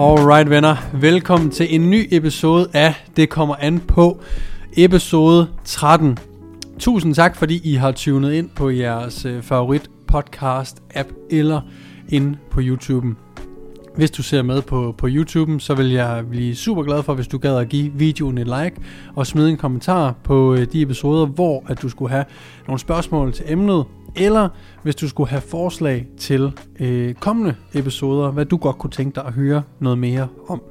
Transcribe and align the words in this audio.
Alright 0.00 0.50
venner, 0.50 0.76
velkommen 0.94 1.50
til 1.50 1.74
en 1.74 1.90
ny 1.90 2.08
episode 2.10 2.68
af 2.72 2.94
Det 3.16 3.28
kommer 3.28 3.54
an 3.54 3.80
på 3.80 4.20
episode 4.76 5.48
13. 5.64 6.18
Tusind 6.78 7.14
tak 7.14 7.36
fordi 7.36 7.60
I 7.64 7.74
har 7.74 7.92
tunet 7.92 8.32
ind 8.32 8.50
på 8.56 8.70
jeres 8.70 9.24
øh, 9.24 9.42
favorit 9.42 9.90
podcast 10.06 10.82
app 10.94 11.08
eller 11.30 11.60
ind 12.08 12.36
på 12.50 12.60
YouTube'en. 12.60 13.27
Hvis 13.98 14.10
du 14.10 14.22
ser 14.22 14.42
med 14.42 14.62
på, 14.62 14.94
på 14.98 15.06
YouTube, 15.10 15.60
så 15.60 15.74
vil 15.74 15.90
jeg 15.90 16.24
blive 16.30 16.54
super 16.54 16.82
glad 16.82 17.02
for, 17.02 17.14
hvis 17.14 17.28
du 17.28 17.38
gad 17.38 17.56
at 17.56 17.68
give 17.68 17.92
videoen 17.92 18.38
et 18.38 18.46
like 18.46 18.76
og 19.14 19.26
smide 19.26 19.50
en 19.50 19.56
kommentar 19.56 20.14
på 20.24 20.54
øh, 20.54 20.66
de 20.72 20.82
episoder, 20.82 21.26
hvor 21.26 21.64
at 21.68 21.82
du 21.82 21.88
skulle 21.88 22.10
have 22.10 22.24
nogle 22.66 22.78
spørgsmål 22.78 23.32
til 23.32 23.44
emnet, 23.48 23.84
eller 24.16 24.48
hvis 24.82 24.96
du 24.96 25.08
skulle 25.08 25.30
have 25.30 25.40
forslag 25.40 26.06
til 26.18 26.52
øh, 26.80 27.14
kommende 27.14 27.54
episoder, 27.74 28.30
hvad 28.30 28.44
du 28.44 28.56
godt 28.56 28.78
kunne 28.78 28.90
tænke 28.90 29.14
dig 29.14 29.24
at 29.24 29.32
høre 29.32 29.62
noget 29.80 29.98
mere 29.98 30.28
om. 30.48 30.62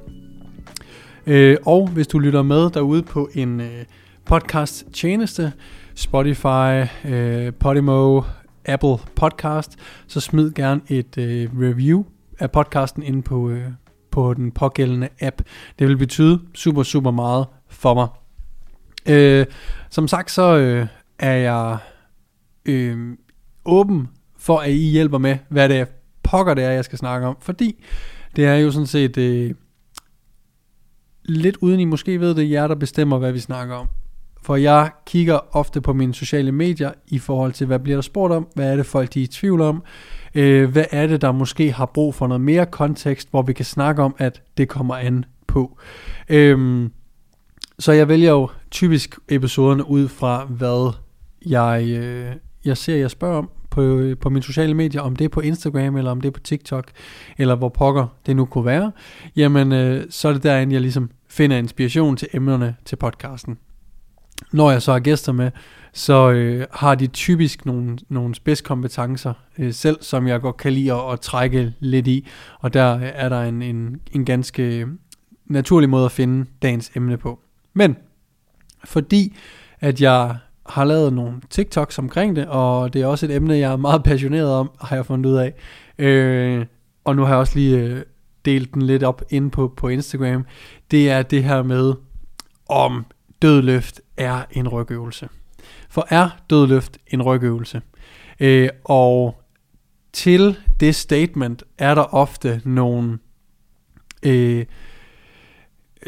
Øh, 1.26 1.56
og 1.66 1.88
hvis 1.88 2.06
du 2.06 2.18
lytter 2.18 2.42
med 2.42 2.70
derude 2.70 3.02
på 3.02 3.28
en 3.34 3.60
øh, 3.60 3.84
podcast 4.24 4.86
tjeneste, 4.92 5.52
Spotify, 5.94 6.84
øh, 7.04 7.52
Podimo, 7.60 8.22
Apple 8.66 8.96
Podcast, 9.16 9.76
så 10.06 10.20
smid 10.20 10.52
gerne 10.54 10.80
et 10.88 11.18
øh, 11.18 11.48
review 11.60 12.04
af 12.38 12.50
podcasten 12.50 13.02
inde 13.02 13.22
på, 13.22 13.50
øh, 13.50 13.66
på 14.10 14.34
den 14.34 14.52
pågældende 14.52 15.08
app. 15.20 15.42
Det 15.78 15.88
vil 15.88 15.96
betyde 15.96 16.40
super, 16.54 16.82
super 16.82 17.10
meget 17.10 17.46
for 17.68 17.94
mig. 17.94 18.08
Øh, 19.08 19.46
som 19.90 20.08
sagt, 20.08 20.30
så 20.30 20.56
øh, 20.56 20.86
er 21.18 21.34
jeg 21.34 21.78
øh, 22.66 23.16
åben 23.64 24.08
for, 24.38 24.58
at 24.58 24.70
I 24.70 24.90
hjælper 24.90 25.18
med, 25.18 25.38
hvad 25.48 25.68
det 25.68 25.76
er 25.76 25.84
pokker 26.22 26.54
det 26.54 26.64
er, 26.64 26.70
jeg 26.70 26.84
skal 26.84 26.98
snakke 26.98 27.26
om. 27.26 27.36
Fordi 27.40 27.84
det 28.36 28.44
er 28.44 28.54
jo 28.54 28.70
sådan 28.70 28.86
set 28.86 29.16
øh, 29.16 29.54
lidt 31.24 31.56
uden 31.60 31.80
I 31.80 31.84
måske 31.84 32.20
ved 32.20 32.34
det, 32.34 32.50
jer 32.50 32.66
der 32.66 32.74
bestemmer, 32.74 33.18
hvad 33.18 33.32
vi 33.32 33.38
snakker 33.38 33.74
om. 33.74 33.88
For 34.48 34.56
jeg 34.56 34.90
kigger 35.06 35.56
ofte 35.56 35.80
på 35.80 35.92
mine 35.92 36.14
sociale 36.14 36.52
medier 36.52 36.92
i 37.08 37.18
forhold 37.18 37.52
til, 37.52 37.66
hvad 37.66 37.78
bliver 37.78 37.96
der 37.96 38.02
spurgt 38.02 38.32
om, 38.32 38.48
hvad 38.54 38.72
er 38.72 38.76
det 38.76 38.86
folk 38.86 39.14
de 39.14 39.20
er 39.20 39.24
i 39.24 39.26
tvivl 39.26 39.60
om, 39.60 39.82
øh, 40.34 40.70
hvad 40.70 40.84
er 40.90 41.06
det 41.06 41.22
der 41.22 41.32
måske 41.32 41.72
har 41.72 41.86
brug 41.86 42.14
for 42.14 42.26
noget 42.26 42.40
mere 42.40 42.66
kontekst, 42.66 43.30
hvor 43.30 43.42
vi 43.42 43.52
kan 43.52 43.64
snakke 43.64 44.02
om, 44.02 44.14
at 44.18 44.42
det 44.56 44.68
kommer 44.68 44.96
an 44.96 45.24
på. 45.46 45.78
Øhm, 46.28 46.92
så 47.78 47.92
jeg 47.92 48.08
vælger 48.08 48.30
jo 48.30 48.48
typisk 48.70 49.18
episoderne 49.28 49.88
ud 49.88 50.08
fra, 50.08 50.44
hvad 50.44 50.94
jeg, 51.46 51.84
øh, 51.88 52.32
jeg 52.64 52.76
ser, 52.76 52.96
jeg 52.96 53.10
spørger 53.10 53.38
om 53.38 53.50
på, 53.70 53.82
øh, 53.82 54.16
på 54.18 54.30
mine 54.30 54.42
sociale 54.42 54.74
medier, 54.74 55.00
om 55.00 55.16
det 55.16 55.24
er 55.24 55.28
på 55.28 55.40
Instagram, 55.40 55.96
eller 55.96 56.10
om 56.10 56.20
det 56.20 56.28
er 56.28 56.32
på 56.32 56.40
TikTok, 56.40 56.90
eller 57.38 57.54
hvor 57.54 57.68
pokker 57.68 58.06
det 58.26 58.36
nu 58.36 58.44
kunne 58.44 58.64
være, 58.64 58.92
jamen 59.36 59.72
øh, 59.72 60.04
så 60.10 60.28
er 60.28 60.32
det 60.32 60.42
derinde, 60.42 60.72
jeg 60.72 60.80
ligesom 60.80 61.10
finder 61.28 61.56
inspiration 61.56 62.16
til 62.16 62.28
emnerne 62.32 62.76
til 62.84 62.96
podcasten. 62.96 63.58
Når 64.52 64.70
jeg 64.70 64.82
så 64.82 64.92
har 64.92 64.98
gæster 64.98 65.32
med, 65.32 65.50
så 65.92 66.30
øh, 66.30 66.66
har 66.72 66.94
de 66.94 67.06
typisk 67.06 67.66
nogle, 67.66 67.98
nogle 68.08 68.34
spidskompetencer 68.34 69.32
øh, 69.58 69.72
selv, 69.72 69.98
som 70.00 70.28
jeg 70.28 70.40
godt 70.40 70.56
kan 70.56 70.72
lide 70.72 70.92
at, 70.92 71.12
at 71.12 71.20
trække 71.20 71.74
lidt 71.80 72.06
i, 72.06 72.26
og 72.60 72.74
der 72.74 72.96
øh, 72.96 73.02
er 73.14 73.28
der 73.28 73.42
en, 73.42 73.62
en, 73.62 74.00
en 74.12 74.24
ganske 74.24 74.62
øh, 74.62 74.86
naturlig 75.46 75.88
måde 75.88 76.04
at 76.04 76.12
finde 76.12 76.46
dagens 76.62 76.90
emne 76.94 77.16
på. 77.16 77.40
Men 77.74 77.96
fordi 78.84 79.36
at 79.80 80.00
jeg 80.00 80.36
har 80.66 80.84
lavet 80.84 81.12
nogle 81.12 81.32
TikToks 81.50 81.98
omkring 81.98 82.36
det, 82.36 82.46
og 82.46 82.92
det 82.92 83.02
er 83.02 83.06
også 83.06 83.26
et 83.26 83.34
emne, 83.34 83.54
jeg 83.54 83.72
er 83.72 83.76
meget 83.76 84.02
passioneret 84.02 84.50
om, 84.50 84.70
har 84.80 84.96
jeg 84.96 85.06
fundet 85.06 85.30
ud 85.30 85.36
af. 85.36 85.54
Øh, 85.98 86.66
og 87.04 87.16
nu 87.16 87.22
har 87.22 87.28
jeg 87.28 87.38
også 87.38 87.58
lige 87.58 87.78
øh, 87.78 88.02
delt 88.44 88.74
den 88.74 88.82
lidt 88.82 89.02
op 89.02 89.22
ind 89.30 89.50
på, 89.50 89.74
på 89.76 89.88
Instagram. 89.88 90.44
Det 90.90 91.10
er 91.10 91.22
det 91.22 91.44
her 91.44 91.62
med, 91.62 91.94
om 92.68 93.04
dødløft 93.42 94.00
er 94.16 94.42
en 94.50 94.68
rygøvelse. 94.68 95.28
For 95.88 96.06
er 96.10 96.30
dødløft 96.50 96.98
en 97.06 97.22
rygøvelse? 97.22 97.82
Øh, 98.40 98.68
og 98.84 99.42
til 100.12 100.56
det 100.80 100.94
statement 100.94 101.64
er 101.78 101.94
der 101.94 102.14
ofte 102.14 102.60
nogle 102.64 103.18
øh, 104.22 104.66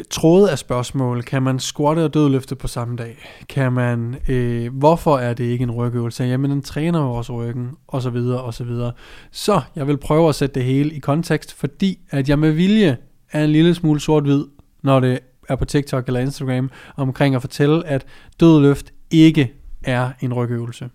tråde 0.09 0.51
af 0.51 0.59
spørgsmål. 0.59 1.23
Kan 1.23 1.43
man 1.43 1.59
squatte 1.59 2.05
og 2.05 2.13
dødløfte 2.13 2.55
på 2.55 2.67
samme 2.67 2.95
dag? 2.95 3.17
Kan 3.49 3.73
man, 3.73 4.15
øh, 4.27 4.73
hvorfor 4.73 5.17
er 5.17 5.33
det 5.33 5.43
ikke 5.43 5.63
en 5.63 5.71
rygøvelse? 5.71 6.23
Jamen 6.23 6.51
den 6.51 6.61
træner 6.61 7.01
jo 7.01 7.11
også 7.11 7.33
ryggen, 7.33 7.71
og 7.87 8.01
så 8.01 8.09
videre, 8.09 8.41
og 8.41 8.53
så 8.53 8.63
videre. 8.63 8.91
Så 9.31 9.61
jeg 9.75 9.87
vil 9.87 9.97
prøve 9.97 10.29
at 10.29 10.35
sætte 10.35 10.55
det 10.55 10.63
hele 10.63 10.93
i 10.93 10.99
kontekst, 10.99 11.53
fordi 11.53 11.99
at 12.09 12.29
jeg 12.29 12.39
med 12.39 12.51
vilje 12.51 12.97
er 13.31 13.43
en 13.43 13.49
lille 13.49 13.75
smule 13.75 13.99
sort-hvid, 13.99 14.45
når 14.83 14.99
det 14.99 15.19
er 15.51 15.55
på 15.55 15.65
TikTok 15.65 16.07
eller 16.07 16.19
Instagram, 16.19 16.71
omkring 16.95 17.35
at 17.35 17.41
fortælle, 17.41 17.87
at 17.87 18.05
dødløft 18.39 18.93
ikke 19.11 19.53
er 19.83 20.09
en 20.19 20.33
rygøvelse. 20.33 20.89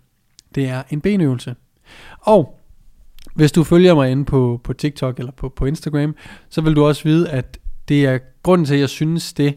Det 0.54 0.68
er 0.68 0.82
en 0.90 1.00
benøvelse. 1.00 1.54
Og 2.20 2.60
hvis 3.34 3.52
du 3.52 3.64
følger 3.64 3.94
mig 3.94 4.10
inde 4.10 4.24
på, 4.24 4.60
på 4.64 4.72
TikTok 4.72 5.18
eller 5.18 5.32
på, 5.32 5.48
på 5.48 5.66
Instagram, 5.66 6.16
så 6.48 6.60
vil 6.60 6.76
du 6.76 6.84
også 6.84 7.02
vide, 7.04 7.30
at 7.30 7.58
det 7.88 8.04
er 8.04 8.18
grunden 8.42 8.64
til, 8.64 8.74
at 8.74 8.80
jeg 8.80 8.88
synes 8.88 9.32
det, 9.32 9.54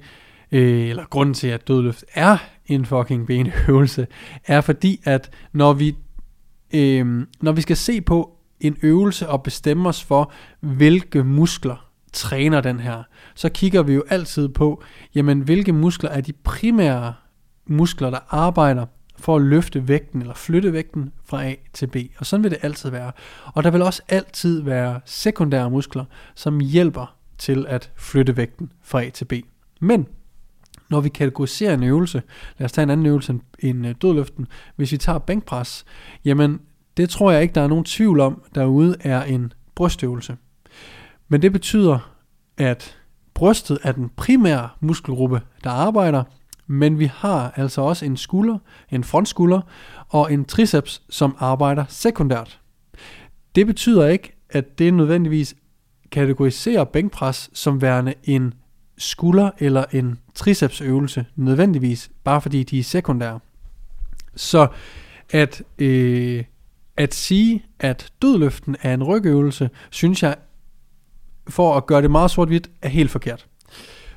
øh, 0.52 0.90
eller 0.90 1.06
grunden 1.06 1.34
til, 1.34 1.48
at 1.48 1.68
dødløft 1.68 2.06
er 2.14 2.38
en 2.66 2.86
fucking 2.86 3.28
benøvelse, 3.28 4.08
er 4.48 4.62
fordi, 4.62 5.02
at 5.04 5.30
når 5.54 5.74
vi, 5.74 5.96
øh, 6.74 7.26
når 7.42 7.52
vi 7.52 7.62
skal 7.62 7.78
se 7.78 8.02
på 8.02 8.38
en 8.60 8.78
øvelse 8.82 9.30
og 9.30 9.44
bestemme 9.44 9.90
os 9.90 10.04
for, 10.04 10.32
hvilke 10.60 11.24
muskler 11.24 11.89
træner 12.14 12.62
den 12.62 12.80
her, 12.80 13.04
så 13.36 13.50
kigger 13.50 13.84
vi 13.84 13.94
jo 13.94 14.04
altid 14.10 14.50
på, 14.50 14.84
jamen 15.16 15.42
hvilke 15.42 15.74
muskler 15.74 16.10
er 16.10 16.22
de 16.22 16.34
primære 16.34 17.14
muskler, 17.68 18.10
der 18.10 18.20
arbejder 18.30 18.86
for 19.20 19.36
at 19.36 19.42
løfte 19.42 19.88
vægten 19.88 20.22
eller 20.22 20.34
flytte 20.34 20.74
vægten 20.74 21.12
fra 21.26 21.46
A 21.46 21.56
til 21.74 21.88
B. 21.88 21.96
Og 22.18 22.26
sådan 22.26 22.44
vil 22.44 22.52
det 22.52 22.60
altid 22.62 22.90
være. 22.90 23.12
Og 23.46 23.64
der 23.64 23.72
vil 23.72 23.82
også 23.82 24.02
altid 24.10 24.62
være 24.62 25.00
sekundære 25.06 25.70
muskler, 25.70 26.06
som 26.36 26.60
hjælper 26.60 27.16
til 27.38 27.66
at 27.68 27.92
flytte 27.96 28.38
vægten 28.38 28.72
fra 28.82 29.04
A 29.04 29.10
til 29.10 29.26
B. 29.26 29.34
Men 29.82 30.08
når 30.90 31.02
vi 31.02 31.10
kategoriserer 31.10 31.74
en 31.74 31.84
øvelse, 31.84 32.22
lad 32.58 32.66
os 32.66 32.72
tage 32.72 32.84
en 32.84 32.90
anden 32.90 33.06
øvelse 33.06 33.40
end 33.60 33.88
øh, 33.88 33.96
dødløften, 34.02 34.48
hvis 34.76 34.92
vi 34.92 34.98
tager 34.98 35.20
bænkpres, 35.20 35.86
jamen 36.26 36.60
det 36.98 37.10
tror 37.10 37.32
jeg 37.32 37.42
ikke, 37.42 37.56
der 37.56 37.62
er 37.62 37.68
nogen 37.68 37.86
tvivl 37.86 38.20
om 38.20 38.42
derude 38.56 38.96
er 39.00 39.24
en 39.24 39.54
brystøvelse. 39.76 40.38
Men 41.30 41.42
det 41.42 41.54
betyder, 41.54 42.14
at 42.58 42.98
brystet 43.34 43.78
er 43.84 43.92
den 43.92 44.10
primære 44.16 44.70
muskelgruppe, 44.80 45.42
der 45.64 45.70
arbejder, 45.70 46.24
men 46.68 47.00
vi 47.00 47.06
har 47.06 47.54
altså 47.56 47.82
også 47.82 48.06
en 48.06 48.18
skulder, 48.18 48.58
en 48.92 49.04
frontskulder 49.04 49.62
og 50.10 50.34
en 50.34 50.46
triceps, 50.46 51.02
som 51.10 51.36
arbejder 51.40 51.86
sekundært. 51.88 52.60
Det 53.56 53.68
betyder 53.68 54.08
ikke, 54.08 54.36
at 54.50 54.80
det 54.80 54.94
nødvendigvis 54.94 55.56
kategoriserer 56.12 56.84
bænkpres 56.84 57.50
som 57.54 57.82
værende 57.82 58.14
en 58.24 58.54
skulder- 58.98 59.52
eller 59.60 59.86
en 59.92 60.20
tricepsøvelse 60.36 61.26
nødvendigvis, 61.36 62.12
bare 62.24 62.42
fordi 62.42 62.64
de 62.64 62.80
er 62.80 62.84
sekundære. 62.84 63.40
Så 64.36 64.68
at, 65.30 65.64
øh, 65.78 66.44
at 66.98 67.14
sige, 67.14 67.66
at 67.80 68.12
dødløften 68.22 68.76
er 68.82 68.94
en 68.94 69.04
rygøvelse, 69.04 69.70
synes 69.90 70.24
jeg, 70.24 70.36
for 71.50 71.78
at 71.78 71.86
gøre 71.86 72.02
det 72.02 72.12
meget 72.12 72.32
sort-hvidt, 72.32 72.70
er 72.82 72.90
helt 72.90 73.12
forkert. 73.12 73.48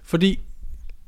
Fordi 0.03 0.41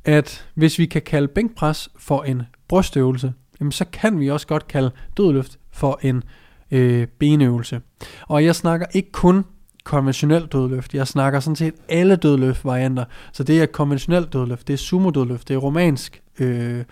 at 0.05 0.47
hvis 0.55 0.79
vi 0.79 0.85
kan 0.85 1.01
kalde 1.01 1.27
bænkpres 1.27 1.89
for 1.97 2.23
en 2.23 2.41
brystøvelse, 2.67 3.33
jamen 3.59 3.71
så 3.71 3.85
kan 3.85 4.19
vi 4.19 4.31
også 4.31 4.47
godt 4.47 4.67
kalde 4.67 4.91
dødløft 5.17 5.59
for 5.71 5.99
en 6.01 6.23
øh, 6.71 7.07
benøvelse. 7.19 7.81
Og 8.21 8.45
jeg 8.45 8.55
snakker 8.55 8.85
ikke 8.93 9.11
kun 9.11 9.45
konventionel 9.83 10.45
dødløft. 10.45 10.93
Jeg 10.93 11.07
snakker 11.07 11.39
sådan 11.39 11.55
set 11.55 11.73
alle 11.89 12.15
dødløft-varianter. 12.15 13.05
Så 13.33 13.43
det 13.43 13.61
er 13.61 13.65
konventionel 13.65 14.23
dødløft, 14.23 14.67
det 14.67 14.73
er 14.73 14.77
sumo 14.77 15.09
dødløft, 15.09 15.47
det 15.47 15.53
er 15.53 15.57
romansk 15.57 16.21
øh, 16.39 16.83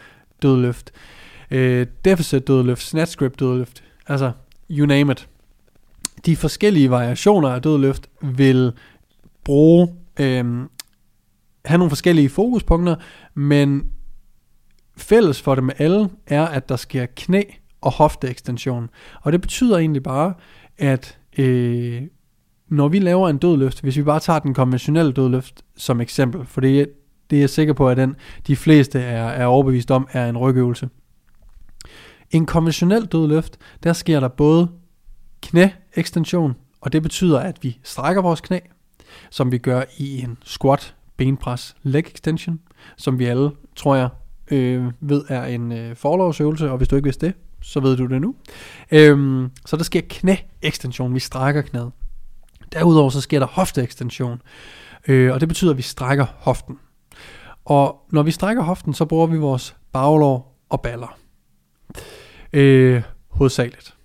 dødløft, 0.42 0.92
øh, 1.52 1.88
deficit 2.06 2.48
dødløft, 2.48 2.82
snatch 2.82 3.18
grip 3.18 3.40
dødløft, 3.40 3.84
altså 4.08 4.32
you 4.70 4.86
name 4.86 5.12
it. 5.12 5.28
De 6.26 6.36
forskellige 6.36 6.90
variationer 6.90 7.50
af 7.50 7.62
dødløft 7.62 8.08
vil 8.22 8.72
bruge, 9.46 9.88
øh, 10.20 10.68
have 11.66 11.78
nogle 11.78 11.90
forskellige 11.90 12.30
fokuspunkter, 12.30 12.96
men 13.34 13.84
fælles 14.98 15.42
for 15.42 15.56
dem 15.56 15.70
alle 15.78 16.10
er, 16.28 16.46
at 16.46 16.70
der 16.70 16.76
sker 16.76 17.06
knæ 17.16 17.42
og 17.82 17.92
hofteekstension. 17.92 18.90
Og 19.22 19.32
det 19.32 19.42
betyder 19.42 19.78
egentlig 19.78 20.04
bare, 20.04 20.34
at 20.78 21.18
øh, 21.38 22.02
når 22.70 22.88
vi 22.88 23.00
laver 23.00 23.30
en 23.30 23.38
dødløft, 23.38 23.82
hvis 23.82 23.98
vi 23.98 24.04
bare 24.04 24.20
tager 24.20 24.40
den 24.40 24.54
konventionelle 24.54 25.12
dødløft 25.12 25.64
som 25.78 26.02
eksempel, 26.02 26.46
for 26.46 26.62
det, 26.62 26.90
det 27.30 27.36
er 27.36 27.40
jeg 27.40 27.50
sikker 27.50 27.74
på, 27.74 27.90
at 27.90 27.98
den 27.98 28.16
de 28.48 28.56
fleste 28.56 29.00
er, 29.00 29.28
er 29.28 29.46
overbevist 29.46 29.92
om, 29.92 30.08
er 30.12 30.30
en 30.30 30.38
rygøvelse. 30.38 30.90
En 32.32 32.46
konventionel 32.46 33.06
dødløft, 33.06 33.58
der 33.84 33.94
sker 33.94 34.20
der 34.20 34.28
både 34.28 34.68
knæekstension, 35.42 36.56
og 36.82 36.94
det 36.94 37.04
betyder, 37.04 37.40
at 37.40 37.64
vi 37.64 37.80
strækker 37.84 38.22
vores 38.22 38.42
knæ, 38.42 38.60
som 39.30 39.52
vi 39.52 39.58
gør 39.58 39.84
i 39.98 40.22
en 40.22 40.38
squat, 40.44 40.96
benpres, 41.18 41.76
leg 41.84 42.08
extension, 42.08 42.60
som 42.98 43.20
vi 43.20 43.26
alle, 43.26 43.52
tror 43.76 43.96
jeg, 43.96 44.10
øh, 44.52 44.92
ved 45.02 45.24
er 45.30 45.46
en 45.46 45.72
øh, 45.72 45.96
forlovsøvelse, 45.96 46.72
og 46.72 46.78
hvis 46.78 46.88
du 46.88 46.96
ikke 46.96 47.06
vidste 47.06 47.26
det, 47.26 47.36
så 47.62 47.80
ved 47.80 47.98
du 47.98 48.06
det 48.06 48.22
nu. 48.22 48.36
Øhm, 48.92 49.50
så 49.66 49.78
der 49.78 49.84
sker 49.84 50.02
knæ-ekstension, 50.10 51.14
vi 51.14 51.20
strækker 51.20 51.62
knæet. 51.62 51.92
Derudover 52.74 53.10
så 53.10 53.22
sker 53.22 53.40
der 53.40 53.48
hofteekstension, 53.48 54.42
øh, 55.08 55.34
og 55.34 55.40
det 55.40 55.48
betyder, 55.48 55.72
at 55.72 55.78
vi 55.78 55.82
strækker 55.82 56.26
hoften. 56.38 56.80
Og 57.66 58.06
når 58.12 58.24
vi 58.24 58.32
strækker 58.32 58.64
hoften, 58.64 58.94
så 58.94 59.06
bruger 59.06 59.28
vi 59.28 59.38
vores 59.38 59.76
baglår 59.92 60.60
og 60.70 60.82
baller. 60.82 61.18
Øh, 62.54 63.02
hovedsageligt. 63.30 63.96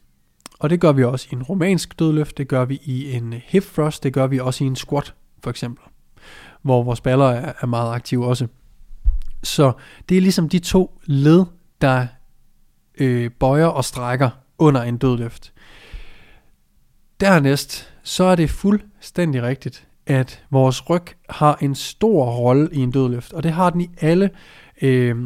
Og 0.58 0.70
det 0.70 0.80
gør 0.80 0.92
vi 0.92 1.04
også 1.04 1.28
i 1.30 1.34
en 1.34 1.42
romansk 1.42 1.98
dødløft, 1.98 2.38
det 2.38 2.48
gør 2.48 2.64
vi 2.64 2.80
i 2.84 3.12
en 3.12 3.34
hip 3.46 3.62
thrust, 3.62 4.02
det 4.02 4.12
gør 4.12 4.26
vi 4.26 4.40
også 4.40 4.64
i 4.64 4.66
en 4.66 4.76
squat 4.76 5.14
for 5.42 5.50
eksempel, 5.50 5.84
hvor 6.62 6.82
vores 6.82 7.00
baller 7.00 7.26
er, 7.26 7.52
er 7.60 7.66
meget 7.66 7.94
aktive 7.94 8.26
også. 8.26 8.46
Så 9.42 9.72
det 10.08 10.16
er 10.16 10.20
ligesom 10.20 10.48
de 10.48 10.58
to 10.58 11.00
led, 11.04 11.44
der 11.80 12.06
øh, 12.98 13.30
bøjer 13.30 13.66
og 13.66 13.84
strækker 13.84 14.30
under 14.58 14.82
en 14.82 14.96
dødløft. 14.96 15.52
Dernæst, 17.20 17.92
så 18.02 18.24
er 18.24 18.34
det 18.34 18.50
fuldstændig 18.50 19.42
rigtigt, 19.42 19.86
at 20.06 20.44
vores 20.50 20.90
ryg 20.90 21.02
har 21.30 21.58
en 21.60 21.74
stor 21.74 22.30
rolle 22.30 22.68
i 22.72 22.78
en 22.78 22.90
dødløft, 22.90 23.32
og 23.32 23.42
det 23.42 23.52
har 23.52 23.70
den 23.70 23.80
i 23.80 23.90
alle 24.00 24.30
øh, 24.82 25.16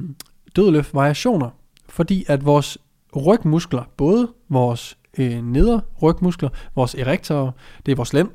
dødløft-variationer, 0.56 1.50
fordi 1.88 2.25
at 2.29 2.44
vores 2.44 2.79
rygmuskler, 3.17 3.84
både 3.96 4.32
vores 4.49 4.99
øh, 5.19 5.43
neder 5.47 5.81
rygmuskler, 6.03 6.49
vores 6.76 6.94
erektorer, 6.94 7.50
det 7.87 7.93
er 7.93 7.97
vores 7.97 8.12
lænd, 8.12 8.29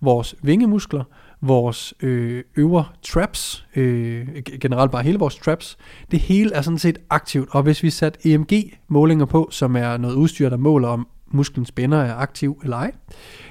vores 0.00 0.34
vingemuskler, 0.42 1.04
vores 1.40 1.94
øh, 2.00 2.44
øvre 2.56 2.84
traps, 3.02 3.66
øh, 3.76 4.28
generelt 4.60 4.92
bare 4.92 5.02
hele 5.02 5.18
vores 5.18 5.36
traps, 5.36 5.76
det 6.10 6.18
hele 6.18 6.54
er 6.54 6.62
sådan 6.62 6.78
set 6.78 6.98
aktivt, 7.10 7.48
og 7.52 7.62
hvis 7.62 7.82
vi 7.82 7.90
sat 7.90 8.18
EMG-målinger 8.26 9.24
på, 9.24 9.48
som 9.50 9.76
er 9.76 9.96
noget 9.96 10.14
udstyr, 10.14 10.48
der 10.48 10.56
måler 10.56 10.88
om 10.88 11.08
musklen 11.26 11.66
spænder 11.66 11.98
er 11.98 12.14
aktiv 12.14 12.60
eller 12.62 12.76
ej, 12.76 12.92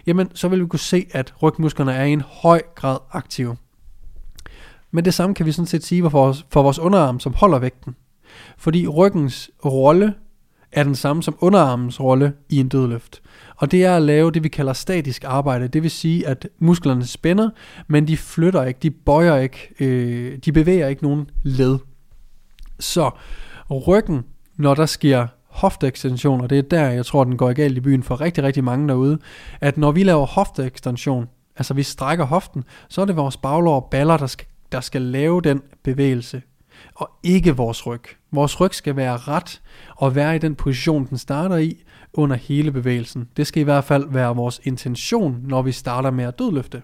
jamen 0.08 0.30
så 0.34 0.48
vil 0.48 0.62
vi 0.62 0.68
kunne 0.68 0.80
se, 0.80 1.06
at 1.12 1.34
rygmusklerne 1.42 1.94
er 1.94 2.04
i 2.04 2.14
en 2.14 2.22
høj 2.22 2.62
grad 2.76 2.98
aktive. 3.12 3.56
Men 4.92 5.06
det 5.06 5.14
samme 5.14 5.36
kan 5.36 5.46
vi 5.46 5.52
sådan 5.52 5.68
set 5.68 5.84
sige 5.84 6.02
for 6.02 6.10
vores, 6.10 6.46
for 6.50 6.64
vores 6.64 6.80
underarm, 6.80 7.20
som 7.20 7.34
holder 7.34 7.60
vægten. 7.60 7.96
Fordi 8.58 8.88
ryggens 8.88 9.52
rolle 9.66 10.14
er 10.74 10.84
den 10.84 10.96
samme 10.96 11.24
som 11.24 11.38
underarmens 11.40 12.00
rolle 12.00 12.34
i 12.50 12.60
en 12.60 12.68
dødløft. 12.68 13.22
Og 13.56 13.72
det 13.72 13.86
er 13.86 13.96
at 13.96 14.02
lave 14.02 14.32
det, 14.32 14.44
vi 14.44 14.50
kalder 14.50 14.74
statisk 14.74 15.24
arbejde. 15.24 15.68
Det 15.68 15.84
vil 15.84 15.92
sige, 15.92 16.28
at 16.28 16.48
musklerne 16.60 17.06
spænder, 17.06 17.50
men 17.88 18.08
de 18.08 18.18
flytter 18.18 18.64
ikke, 18.64 18.80
de 18.84 18.92
bøjer 18.92 19.38
ikke, 19.38 19.70
øh, 19.80 20.38
de 20.46 20.52
bevæger 20.52 20.88
ikke 20.88 21.04
nogen 21.04 21.30
led. 21.44 21.78
Så 22.80 23.12
ryggen, 23.88 24.24
når 24.58 24.76
der 24.76 24.86
sker 24.86 25.28
hofteekstension, 25.48 26.42
og 26.42 26.50
det 26.50 26.58
er 26.58 26.62
der, 26.62 26.90
jeg 26.90 27.06
tror, 27.06 27.24
den 27.24 27.38
går 27.38 27.54
galt 27.54 27.78
i 27.78 27.82
byen 27.82 28.04
for 28.04 28.22
rigtig, 28.22 28.44
rigtig 28.44 28.64
mange 28.64 28.88
derude, 28.88 29.20
at 29.62 29.78
når 29.78 29.92
vi 29.92 30.04
laver 30.04 30.26
hofteekstension, 30.26 31.30
altså 31.58 31.74
vi 31.74 31.84
strækker 31.84 32.26
hoften, 32.26 32.64
så 32.90 33.02
er 33.02 33.06
det 33.06 33.16
vores 33.16 33.38
baglår 33.38 33.76
og 33.76 33.88
baller, 33.92 34.18
der 34.18 34.28
skal, 34.28 34.48
der 34.72 34.82
skal 34.82 35.02
lave 35.02 35.42
den 35.42 35.62
bevægelse, 35.84 36.42
og 36.96 37.12
ikke 37.24 37.56
vores 37.56 37.88
ryg. 37.88 38.04
Vores 38.32 38.60
ryg 38.60 38.74
skal 38.74 38.96
være 38.96 39.18
ret 39.18 39.62
og 39.96 40.16
være 40.16 40.36
i 40.36 40.40
den 40.40 40.56
position, 40.56 41.06
den 41.06 41.18
starter 41.18 41.58
i 41.58 41.84
under 42.14 42.36
hele 42.36 42.72
bevægelsen. 42.72 43.30
Det 43.38 43.48
skal 43.48 43.62
i 43.62 43.64
hvert 43.64 43.84
fald 43.84 44.06
være 44.10 44.36
vores 44.36 44.62
intention, 44.64 45.40
når 45.44 45.62
vi 45.62 45.72
starter 45.72 46.12
med 46.12 46.26
at 46.26 46.40
dødløfte. 46.40 46.82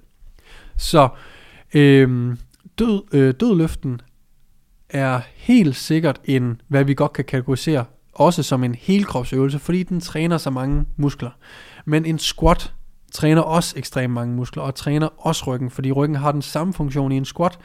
Så 0.77 1.09
øh, 1.73 2.37
død, 2.79 3.03
øh, 3.13 3.33
dødløften 3.39 4.01
er 4.89 5.21
helt 5.35 5.75
sikkert 5.75 6.21
en, 6.25 6.61
hvad 6.67 6.83
vi 6.83 6.93
godt 6.93 7.13
kan 7.13 7.25
kategorisere 7.25 7.85
også 8.19 8.43
som 8.43 8.63
en 8.63 8.75
helkropsøvelse, 8.75 9.59
fordi 9.59 9.83
den 9.83 10.01
træner 10.01 10.37
så 10.37 10.49
mange 10.49 10.85
muskler. 10.97 11.29
Men 11.85 12.05
en 12.05 12.19
squat 12.19 12.73
træner 13.11 13.41
også 13.41 13.73
ekstremt 13.77 14.13
mange 14.13 14.35
muskler, 14.35 14.63
og 14.63 14.75
træner 14.75 15.07
også 15.17 15.43
ryggen, 15.47 15.69
fordi 15.69 15.91
ryggen 15.91 16.15
har 16.15 16.31
den 16.31 16.41
samme 16.41 16.73
funktion 16.73 17.11
i 17.11 17.17
en 17.17 17.25
squat. 17.25 17.59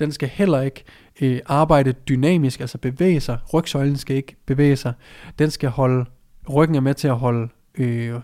Den 0.00 0.12
skal 0.12 0.28
heller 0.28 0.60
ikke 0.60 0.84
øh, 1.20 1.40
arbejde 1.46 1.92
dynamisk, 1.92 2.60
altså 2.60 2.78
bevæge 2.78 3.20
sig. 3.20 3.38
Rygsøjlen 3.54 3.96
skal 3.96 4.16
ikke 4.16 4.36
bevæge 4.46 4.76
sig. 4.76 4.92
Den 5.38 5.50
skal 5.50 5.68
holde, 5.68 6.04
ryggen 6.50 6.76
er 6.76 6.80
med 6.80 6.94
til 6.94 7.08
at 7.08 7.18
holde, 7.18 7.48
øh, 7.74 8.14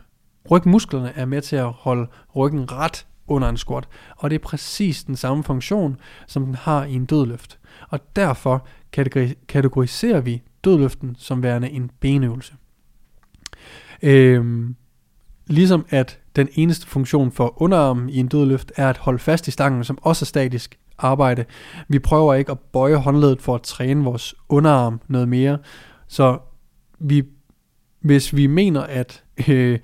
rygmusklerne 0.51 1.13
er 1.17 1.25
med 1.25 1.43
til 1.43 1.57
at 1.57 1.73
holde 1.73 2.07
ryggen 2.37 2.73
ret 2.73 3.07
under 3.27 3.49
en 3.49 3.57
squat. 3.57 3.89
Og 4.17 4.31
det 4.31 4.37
er 4.37 4.45
præcis 4.45 5.05
den 5.05 5.17
samme 5.17 5.45
funktion, 5.45 5.97
som 6.27 6.45
den 6.45 6.55
har 6.55 6.85
i 6.85 6.95
en 6.95 7.07
dødløft. 7.07 7.59
Og 7.89 8.01
derfor 8.17 8.67
kategoriserer 9.49 10.21
vi 10.21 10.43
dødløften 10.65 11.17
som 11.19 11.43
værende 11.43 11.71
en 11.71 11.91
benøvelse. 12.01 12.55
Øhm, 14.03 14.77
ligesom 15.47 15.87
at 15.89 16.21
den 16.37 16.49
eneste 16.53 16.87
funktion 16.87 17.33
for 17.33 17.63
underarmen 17.63 18.11
i 18.11 18.17
en 18.17 18.29
dødløft 18.29 18.73
er 18.77 18.89
at 18.89 18.97
holde 18.97 19.19
fast 19.19 19.49
i 19.49 19.51
stangen, 19.51 19.85
som 19.85 19.99
også 20.03 20.23
er 20.23 20.27
statisk 20.27 20.79
arbejde. 20.99 21.45
Vi 21.89 21.99
prøver 21.99 22.35
ikke 22.35 22.53
at 22.53 22.59
bøje 22.59 22.97
håndledet 22.97 23.43
for 23.43 23.55
at 23.55 23.63
træne 23.63 24.05
vores 24.05 24.35
underarm 24.49 25.01
noget 25.09 25.29
mere. 25.29 25.59
Så 26.09 26.39
vi, 26.99 27.23
hvis 28.01 28.37
vi 28.37 28.47
mener, 28.47 28.81
at 28.81 29.25
øh, 29.49 29.79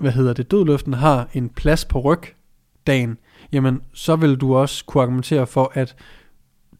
hvad 0.00 0.12
hedder 0.12 0.32
det, 0.32 0.50
dødløften 0.50 0.94
har 0.94 1.28
en 1.32 1.48
plads 1.48 1.84
på 1.84 2.00
rygdagen, 2.00 3.18
jamen 3.52 3.80
så 3.92 4.16
vil 4.16 4.36
du 4.36 4.56
også 4.56 4.84
kunne 4.84 5.02
argumentere 5.02 5.46
for, 5.46 5.72
at 5.74 5.96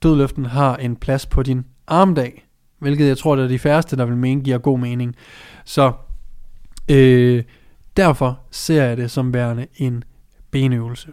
dødløften 0.03 0.47
har 0.47 0.77
en 0.77 0.97
plads 0.97 1.27
på 1.27 1.43
din 1.43 1.65
armdag 1.87 2.47
hvilket 2.79 3.09
jeg 3.09 3.19
tror, 3.19 3.37
det 3.37 3.45
er 3.45 3.49
de 3.49 3.59
færreste, 3.59 3.97
der 3.97 4.05
vil 4.05 4.17
mene 4.17 4.43
giver 4.43 4.59
god 4.59 4.79
mening. 4.79 5.17
Så 5.65 5.93
øh, 6.91 7.45
derfor 7.97 8.41
ser 8.51 8.85
jeg 8.85 8.97
det 8.97 9.11
som 9.11 9.35
værende 9.35 9.67
en 9.77 10.05
benøvelse. 10.51 11.13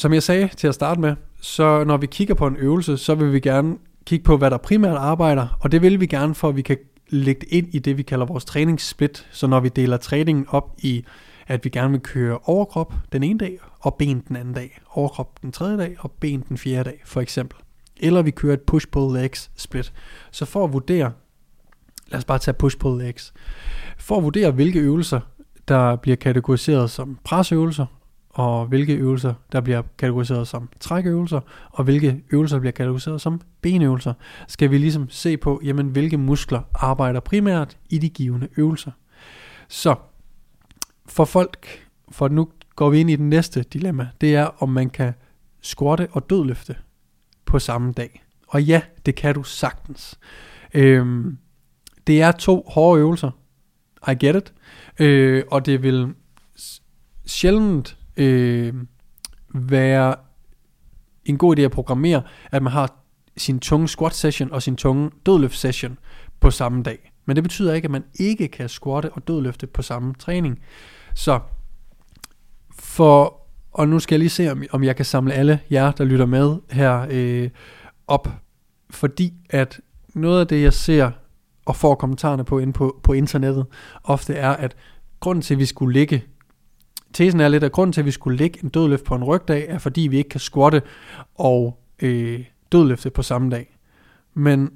Som 0.00 0.12
jeg 0.12 0.22
sagde 0.22 0.48
til 0.56 0.68
at 0.68 0.74
starte 0.74 1.00
med, 1.00 1.16
så 1.40 1.84
når 1.84 1.96
vi 1.96 2.06
kigger 2.06 2.34
på 2.34 2.46
en 2.46 2.56
øvelse, 2.56 2.96
så 2.96 3.14
vil 3.14 3.32
vi 3.32 3.40
gerne 3.40 3.76
kigge 4.04 4.24
på, 4.24 4.36
hvad 4.36 4.50
der 4.50 4.56
primært 4.56 4.96
arbejder, 4.96 5.58
og 5.60 5.72
det 5.72 5.82
vil 5.82 6.00
vi 6.00 6.06
gerne, 6.06 6.34
for 6.34 6.48
at 6.48 6.56
vi 6.56 6.62
kan 6.62 6.76
lægge 7.08 7.40
det 7.40 7.48
ind 7.50 7.74
i 7.74 7.78
det, 7.78 7.96
vi 7.96 8.02
kalder 8.02 8.26
vores 8.26 8.44
træningssplit. 8.44 9.26
Så 9.30 9.46
når 9.46 9.60
vi 9.60 9.68
deler 9.68 9.96
træningen 9.96 10.46
op 10.48 10.74
i, 10.78 11.04
at 11.46 11.64
vi 11.64 11.70
gerne 11.70 11.90
vil 11.90 12.00
køre 12.00 12.38
overkrop 12.44 12.94
den 13.12 13.22
ene 13.22 13.38
dag, 13.38 13.58
og 13.80 13.94
ben 13.94 14.22
den 14.28 14.36
anden 14.36 14.54
dag, 14.54 14.80
overkrop 14.90 15.42
den 15.42 15.52
tredje 15.52 15.78
dag, 15.78 15.96
og 15.98 16.10
ben 16.10 16.44
den 16.48 16.58
fjerde 16.58 16.90
dag, 16.90 17.02
for 17.04 17.20
eksempel 17.20 17.58
eller 18.02 18.22
vi 18.22 18.30
kører 18.30 18.54
et 18.54 18.60
push-pull 18.60 19.20
legs 19.22 19.50
split. 19.56 19.92
Så 20.30 20.44
for 20.44 20.64
at 20.64 20.72
vurdere, 20.72 21.12
lad 22.08 22.18
os 22.18 22.24
bare 22.24 22.38
tage 22.38 22.54
push-pull 22.54 22.98
legs, 22.98 23.32
for 23.98 24.16
at 24.16 24.22
vurdere, 24.22 24.50
hvilke 24.50 24.80
øvelser, 24.80 25.20
der 25.68 25.96
bliver 25.96 26.16
kategoriseret 26.16 26.90
som 26.90 27.18
presøvelser, 27.24 27.86
og 28.30 28.66
hvilke 28.66 28.94
øvelser, 28.94 29.34
der 29.52 29.60
bliver 29.60 29.82
kategoriseret 29.98 30.48
som 30.48 30.68
trækøvelser, 30.80 31.40
og 31.70 31.84
hvilke 31.84 32.22
øvelser, 32.32 32.56
der 32.56 32.60
bliver 32.60 32.72
kategoriseret 32.72 33.20
som 33.20 33.40
benøvelser, 33.60 34.14
skal 34.48 34.70
vi 34.70 34.78
ligesom 34.78 35.10
se 35.10 35.36
på, 35.36 35.60
jamen, 35.64 35.88
hvilke 35.88 36.16
muskler 36.16 36.62
arbejder 36.74 37.20
primært 37.20 37.76
i 37.88 37.98
de 37.98 38.08
givende 38.08 38.48
øvelser. 38.56 38.90
Så 39.68 39.94
for 41.06 41.24
folk, 41.24 41.86
for 42.10 42.28
nu 42.28 42.48
går 42.76 42.90
vi 42.90 43.00
ind 43.00 43.10
i 43.10 43.16
den 43.16 43.28
næste 43.28 43.62
dilemma, 43.62 44.08
det 44.20 44.36
er, 44.36 44.62
om 44.62 44.68
man 44.68 44.90
kan 44.90 45.12
squatte 45.60 46.08
og 46.12 46.30
dødløfte 46.30 46.76
på 47.44 47.58
samme 47.58 47.92
dag. 47.92 48.24
Og 48.48 48.62
ja, 48.62 48.82
det 49.06 49.14
kan 49.14 49.34
du 49.34 49.42
sagtens. 49.42 50.18
Øhm, 50.74 51.38
det 52.06 52.22
er 52.22 52.32
to 52.32 52.64
hårde 52.68 53.00
øvelser. 53.00 53.30
I 54.08 54.14
get 54.26 54.36
it. 54.36 54.52
Øh, 54.98 55.44
og 55.50 55.66
det 55.66 55.82
vil 55.82 56.14
sjældent 57.26 57.96
øh, 58.20 58.74
være 59.54 60.14
en 61.24 61.38
god 61.38 61.58
idé 61.58 61.62
at 61.62 61.70
programmere, 61.70 62.22
at 62.52 62.62
man 62.62 62.72
har 62.72 62.96
sin 63.36 63.60
tunge 63.60 63.88
squat 63.88 64.14
session 64.14 64.52
og 64.52 64.62
sin 64.62 64.76
tunge 64.76 65.10
dødløft 65.26 65.56
session 65.56 65.98
på 66.40 66.50
samme 66.50 66.82
dag. 66.82 67.12
Men 67.26 67.36
det 67.36 67.44
betyder 67.44 67.74
ikke, 67.74 67.86
at 67.86 67.90
man 67.90 68.04
ikke 68.14 68.48
kan 68.48 68.68
squatte 68.68 69.12
og 69.12 69.28
dødløfte 69.28 69.66
på 69.66 69.82
samme 69.82 70.14
træning. 70.14 70.58
Så 71.14 71.40
for 72.78 73.40
og 73.72 73.88
nu 73.88 73.98
skal 73.98 74.14
jeg 74.14 74.18
lige 74.18 74.30
se, 74.30 74.50
om, 74.50 74.62
om 74.70 74.84
jeg 74.84 74.96
kan 74.96 75.04
samle 75.04 75.34
alle 75.34 75.60
jer, 75.70 75.92
der 75.92 76.04
lytter 76.04 76.26
med 76.26 76.56
her 76.70 77.06
øh, 77.10 77.50
op. 78.06 78.28
Fordi 78.90 79.32
at 79.50 79.80
noget 80.14 80.40
af 80.40 80.46
det, 80.46 80.62
jeg 80.62 80.72
ser 80.72 81.10
og 81.66 81.76
får 81.76 81.94
kommentarerne 81.94 82.44
på 82.44 82.58
ind 82.58 82.74
på, 82.74 83.00
på 83.02 83.12
internettet, 83.12 83.66
ofte 84.04 84.34
er, 84.34 84.50
at 84.50 84.76
grunden 85.20 85.42
til, 85.42 85.54
at 85.54 85.58
vi 85.60 85.66
skulle 85.66 85.92
ligge, 85.92 86.24
tesen 87.12 87.40
er 87.40 87.48
lidt, 87.48 87.64
at 87.64 87.72
grunden 87.72 87.92
til, 87.92 88.00
at 88.00 88.04
vi 88.04 88.10
skulle 88.10 88.36
ligge 88.36 88.64
en 88.64 88.68
dødløft 88.68 89.04
på 89.04 89.14
en 89.14 89.24
rygdag, 89.24 89.66
er 89.68 89.78
fordi 89.78 90.00
vi 90.00 90.16
ikke 90.16 90.28
kan 90.28 90.40
squatte 90.40 90.82
og 91.34 91.78
øh, 92.02 92.44
dødløfte 92.72 93.10
på 93.10 93.22
samme 93.22 93.50
dag. 93.50 93.76
Men 94.34 94.70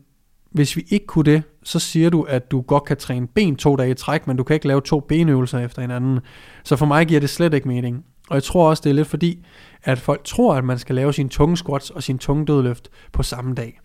hvis 0.50 0.76
vi 0.76 0.84
ikke 0.88 1.06
kunne 1.06 1.32
det, 1.32 1.42
så 1.62 1.78
siger 1.78 2.10
du, 2.10 2.22
at 2.22 2.50
du 2.50 2.60
godt 2.60 2.84
kan 2.84 2.96
træne 2.96 3.26
ben 3.26 3.56
to 3.56 3.76
dage 3.76 3.90
i 3.90 3.94
træk, 3.94 4.26
men 4.26 4.36
du 4.36 4.44
kan 4.44 4.54
ikke 4.54 4.66
lave 4.66 4.80
to 4.80 5.00
benøvelser 5.00 5.58
efter 5.58 5.82
hinanden. 5.82 6.20
Så 6.64 6.76
for 6.76 6.86
mig 6.86 7.06
giver 7.06 7.20
det 7.20 7.30
slet 7.30 7.54
ikke 7.54 7.68
mening. 7.68 8.04
Og 8.28 8.34
jeg 8.34 8.42
tror 8.42 8.68
også, 8.68 8.80
det 8.84 8.90
er 8.90 8.94
lidt 8.94 9.08
fordi, 9.08 9.46
at 9.82 9.98
folk 9.98 10.24
tror, 10.24 10.54
at 10.54 10.64
man 10.64 10.78
skal 10.78 10.94
lave 10.94 11.12
sine 11.12 11.28
tunge 11.28 11.56
squats 11.56 11.90
og 11.90 12.02
sin 12.02 12.18
tunge 12.18 12.46
dødløft 12.46 12.88
på 13.12 13.22
samme 13.22 13.54
dag. 13.54 13.80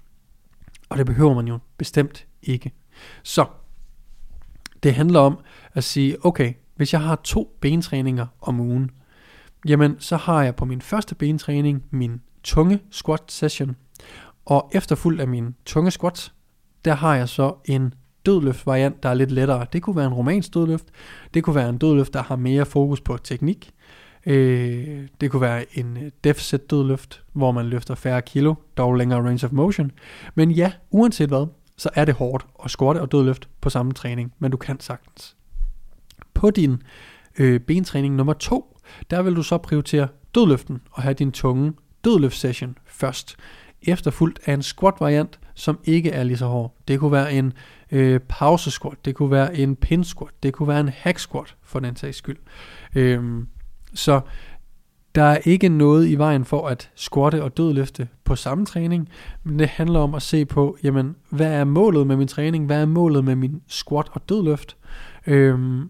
Og 0.90 0.98
det 0.98 1.06
behøver 1.06 1.34
man 1.34 1.48
jo 1.48 1.60
bestemt 1.78 2.26
ikke. 2.44 2.72
Så 3.24 3.46
det 4.84 4.94
handler 4.94 5.20
om 5.20 5.40
at 5.74 5.84
sige, 5.84 6.26
okay, 6.26 6.54
hvis 6.80 6.94
jeg 6.94 7.02
har 7.02 7.16
to 7.24 7.58
bentræninger 7.62 8.26
om 8.42 8.60
ugen, 8.60 8.92
jamen 9.68 9.96
så 10.00 10.18
har 10.18 10.44
jeg 10.44 10.56
på 10.56 10.66
min 10.66 10.82
første 10.82 11.16
bentræning 11.16 11.84
min 11.92 12.22
tunge 12.44 12.80
squat 12.92 13.24
session, 13.28 13.76
og 14.46 14.72
efterfulgt 14.74 15.22
af 15.22 15.28
min 15.28 15.56
tunge 15.66 15.92
squat, 15.92 16.32
der 16.86 16.94
har 16.94 17.16
jeg 17.16 17.30
så 17.30 17.54
en 17.66 17.94
dødløft 18.26 18.66
variant, 18.66 19.04
der 19.04 19.10
er 19.10 19.14
lidt 19.14 19.32
lettere. 19.32 19.66
Det 19.74 19.82
kunne 19.82 19.96
være 19.96 20.06
en 20.06 20.14
romansk 20.14 20.54
dødløft, 20.54 20.86
det 21.34 21.44
kunne 21.44 21.56
være 21.56 21.70
en 21.70 21.78
dødløft, 21.78 22.14
der 22.14 22.24
har 22.24 22.36
mere 22.36 22.66
fokus 22.66 23.02
på 23.02 23.18
teknik, 23.18 23.72
øh, 24.26 25.08
det 25.22 25.32
kunne 25.32 25.42
være 25.42 25.78
en 25.78 25.98
øh, 25.98 26.12
deficit 26.24 26.70
dødløft, 26.70 27.24
hvor 27.34 27.52
man 27.52 27.66
løfter 27.66 27.96
færre 27.96 28.22
kilo, 28.22 28.56
dog 28.78 28.96
længere 28.96 29.20
range 29.20 29.46
of 29.46 29.52
motion. 29.52 29.92
Men 30.36 30.52
ja, 30.52 30.72
uanset 30.90 31.30
hvad, 31.30 31.48
så 31.78 31.90
er 31.96 32.06
det 32.06 32.16
hårdt 32.16 32.46
at 32.64 32.72
squatte 32.72 33.00
og 33.00 33.12
dødløft 33.12 33.50
på 33.62 33.70
samme 33.70 33.92
træning, 33.92 34.34
men 34.40 34.52
du 34.52 34.58
kan 34.58 34.80
sagtens. 34.80 35.36
På 36.40 36.50
din 36.50 36.84
øh, 37.40 37.60
bentræning 37.60 38.16
nummer 38.16 38.34
to, 38.34 38.78
der 39.10 39.22
vil 39.22 39.36
du 39.36 39.44
så 39.44 39.58
prioritere 39.58 40.08
dødløften 40.36 40.82
og 40.92 41.02
have 41.02 41.14
din 41.14 41.32
tunge 41.32 41.74
dødløftsession 42.04 42.78
først, 42.86 43.36
efterfulgt 43.82 44.40
af 44.46 44.54
en 44.54 44.62
squat 44.62 44.94
variant, 45.00 45.40
som 45.56 45.80
ikke 45.84 46.12
er 46.12 46.24
lige 46.24 46.38
så 46.38 46.46
hård. 46.46 46.76
Det 46.88 47.00
kunne 47.00 47.12
være 47.12 47.34
en 47.34 47.54
øh, 47.92 48.20
pause 48.20 48.72
squat, 48.72 49.06
det 49.06 49.16
kunne 49.16 49.32
være 49.32 49.58
en 49.58 49.76
pin 49.76 50.04
squat, 50.04 50.32
det 50.44 50.54
kunne 50.54 50.68
være 50.68 50.80
en 50.80 50.90
hack 50.90 51.20
squat 51.20 51.56
for 51.64 51.80
den 51.80 51.96
sags 51.96 52.18
skyld. 52.18 52.38
Øhm, 52.96 53.48
så 53.94 54.22
der 55.16 55.24
er 55.24 55.38
ikke 55.46 55.70
noget 55.70 56.08
i 56.08 56.16
vejen 56.16 56.46
for 56.46 56.68
at 56.68 56.92
squatte 56.96 57.44
og 57.44 57.58
dødløfte 57.58 58.08
på 58.24 58.36
samme 58.36 58.66
træning, 58.66 59.10
men 59.44 59.60
det 59.60 59.68
handler 59.68 60.00
om 60.00 60.16
at 60.16 60.22
se 60.22 60.46
på, 60.46 60.78
jamen, 60.84 61.16
hvad 61.30 61.54
er 61.54 61.64
målet 61.64 62.08
med 62.08 62.16
min 62.16 62.28
træning, 62.28 62.66
hvad 62.66 62.82
er 62.82 62.86
målet 62.86 63.24
med 63.24 63.36
min 63.36 63.62
squat 63.68 64.08
og 64.12 64.30
dødløft, 64.30 64.78
øhm, 65.28 65.90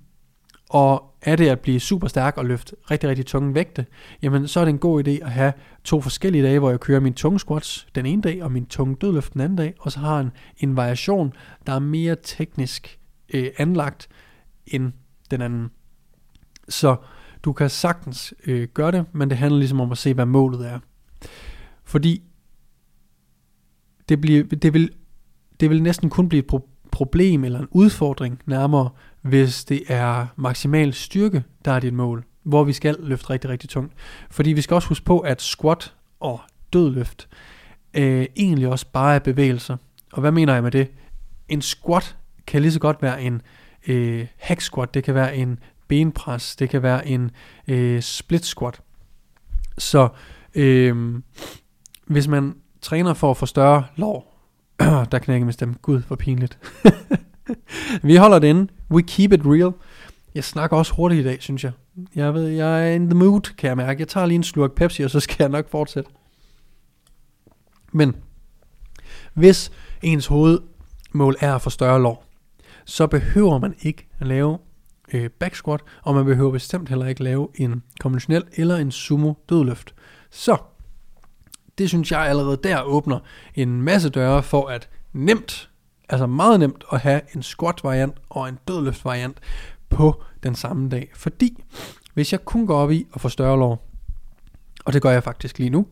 og 0.70 1.16
er 1.22 1.36
det 1.36 1.48
at 1.48 1.60
blive 1.60 1.80
super 1.80 2.08
stærk 2.08 2.38
og 2.38 2.46
løfte 2.46 2.76
rigtig, 2.92 3.10
rigtig 3.10 3.26
tunge 3.26 3.54
vægte, 3.54 3.86
jamen 4.22 4.48
så 4.48 4.60
er 4.60 4.66
det 4.66 4.70
en 4.70 4.80
god 4.80 5.08
idé 5.08 5.12
at 5.12 5.32
have 5.32 5.54
to 5.84 6.02
forskellige 6.02 6.44
dage, 6.44 6.60
hvor 6.60 6.70
jeg 6.70 6.80
kører 6.80 7.00
min 7.00 7.14
tunge 7.14 7.40
squats 7.40 7.88
den 7.96 8.06
ene 8.06 8.22
dag, 8.22 8.44
og 8.44 8.52
min 8.52 8.66
tunge 8.66 8.96
dødløft 8.96 9.34
den 9.34 9.42
anden 9.42 9.56
dag, 9.56 9.74
og 9.80 9.92
så 9.92 10.00
har 10.00 10.20
en, 10.20 10.32
en 10.58 10.76
variation, 10.76 11.34
der 11.68 11.74
er 11.74 11.80
mere 11.80 12.16
teknisk 12.24 13.00
øh, 13.34 13.48
anlagt 13.58 14.10
end 14.68 14.92
den 15.32 15.42
anden. 15.42 15.70
Så 16.70 16.96
du 17.44 17.54
kan 17.54 17.70
sagtens 17.70 18.34
øh, 18.46 18.68
gøre 18.68 18.92
det, 18.92 19.06
men 19.14 19.30
det 19.30 19.38
handler 19.38 19.60
ligesom 19.60 19.82
om 19.82 19.92
at 19.92 19.98
se, 19.98 20.14
hvad 20.14 20.26
målet 20.26 20.68
er. 20.68 20.80
Fordi 21.84 22.24
det, 24.10 24.22
bliver, 24.22 24.44
det, 24.44 24.74
vil, 24.74 24.92
det 25.60 25.70
vil 25.70 25.84
næsten 25.84 26.10
kun 26.10 26.30
blive 26.30 26.44
et 26.44 26.54
pro- 26.54 26.90
problem 26.92 27.44
eller 27.44 27.60
en 27.60 27.68
udfordring 27.72 28.40
nærmere, 28.46 28.90
hvis 29.22 29.66
det 29.66 29.84
er 29.88 30.28
maksimal 30.36 30.94
styrke, 30.94 31.44
der 31.66 31.72
er 31.72 31.80
dit 31.80 31.94
mål, 31.94 32.24
hvor 32.44 32.64
vi 32.64 32.74
skal 32.74 32.96
løfte 33.00 33.30
rigtig, 33.30 33.50
rigtig 33.50 33.70
tungt. 33.70 33.94
Fordi 34.32 34.50
vi 34.50 34.62
skal 34.62 34.76
også 34.76 34.88
huske 34.88 35.06
på, 35.06 35.20
at 35.20 35.42
squat 35.42 35.94
og 36.20 36.42
dødløft 36.74 37.28
øh, 37.94 38.26
egentlig 38.36 38.68
også 38.68 38.86
bare 38.94 39.16
er 39.16 39.20
bevægelser. 39.20 39.78
Og 40.14 40.22
hvad 40.22 40.32
mener 40.32 40.54
jeg 40.54 40.64
med 40.64 40.72
det? 40.72 40.92
En 41.50 41.62
squat 41.62 42.18
kan 42.48 42.62
lige 42.62 42.72
så 42.72 42.80
godt 42.80 43.02
være 43.02 43.24
en 43.24 43.42
øh, 43.88 44.28
hack 44.38 44.62
squat, 44.62 44.94
det 44.94 45.04
kan 45.04 45.16
være 45.16 45.36
en 45.36 45.60
benpres, 45.88 46.56
det 46.56 46.70
kan 46.70 46.84
være 46.84 47.08
en 47.08 47.32
øh, 47.68 48.02
split 48.02 48.46
squat. 48.46 48.82
Så 49.78 50.10
øh, 50.56 51.22
hvis 52.06 52.28
man 52.28 52.56
træner 52.82 53.14
for 53.14 53.32
at 53.32 53.38
få 53.38 53.46
større 53.46 53.86
lår, 53.96 54.46
der 55.12 55.20
knækker 55.20 55.46
min 55.46 55.54
stemme, 55.54 55.76
gud 55.82 56.02
hvor 56.02 56.16
pinligt. 56.16 56.60
Vi 58.04 58.16
holder 58.16 58.40
det 58.40 58.48
inde, 58.48 58.68
we 58.92 59.02
keep 59.02 59.34
it 59.34 59.42
real. 59.46 59.74
Jeg 60.36 60.44
snakker 60.44 60.78
også 60.78 60.94
hurtigt 60.94 61.22
i 61.22 61.24
dag, 61.24 61.42
synes 61.42 61.64
jeg. 61.64 61.72
Jeg 62.16 62.34
ved, 62.34 62.48
jeg 62.48 62.90
er 62.90 62.94
in 62.94 63.10
the 63.10 63.20
mood, 63.20 63.42
kan 63.42 63.68
jeg 63.68 63.78
mærke. 63.78 64.00
Jeg 64.00 64.08
tager 64.08 64.26
lige 64.26 64.36
en 64.36 64.44
slurk 64.44 64.72
Pepsi, 64.72 65.04
og 65.04 65.10
så 65.10 65.20
skal 65.20 65.36
jeg 65.40 65.50
nok 65.50 65.70
fortsætte. 65.70 66.10
Men 67.92 68.16
hvis 69.34 69.72
ens 70.02 70.28
hovedmål 70.28 71.36
er 71.40 71.56
at 71.56 71.62
få 71.62 71.70
større 71.70 72.02
lår, 72.02 72.26
så 72.86 73.08
behøver 73.08 73.60
man 73.60 73.76
ikke 73.82 74.08
at 74.20 74.28
lave 74.28 74.58
øh, 75.14 75.30
back 75.30 75.56
squat, 75.56 75.82
og 76.04 76.16
man 76.16 76.26
behøver 76.26 76.52
bestemt 76.52 76.90
heller 76.90 77.06
ikke 77.06 77.24
lave 77.24 77.48
en 77.56 77.84
konventionel 78.00 78.44
eller 78.54 78.78
en 78.78 78.92
sumo 78.92 79.34
dødløft. 79.50 79.96
Så 80.32 80.58
det 81.78 81.90
synes 81.90 82.12
jeg 82.12 82.22
allerede 82.22 82.60
der 82.64 82.82
åbner 82.82 83.20
en 83.56 83.82
masse 83.82 84.10
døre 84.10 84.44
for 84.44 84.68
at 84.68 84.90
nemt, 85.14 85.69
altså 86.10 86.28
meget 86.28 86.60
nemt 86.60 86.84
at 86.92 87.00
have 87.00 87.22
en 87.36 87.44
squat 87.44 87.84
variant 87.84 88.14
og 88.30 88.50
en 88.50 88.58
dødløft 88.68 89.06
variant 89.06 89.40
på 89.90 90.24
den 90.44 90.56
samme 90.56 90.90
dag. 90.90 91.12
Fordi 91.14 91.64
hvis 92.14 92.32
jeg 92.32 92.46
kun 92.46 92.68
går 92.68 92.78
op 92.78 92.92
i 92.92 93.08
at 93.14 93.22
få 93.22 93.30
større 93.30 93.60
lår, 93.60 93.86
og 94.86 94.94
det 94.94 95.02
gør 95.02 95.12
jeg 95.12 95.24
faktisk 95.24 95.60
lige 95.60 95.70
nu, 95.70 95.88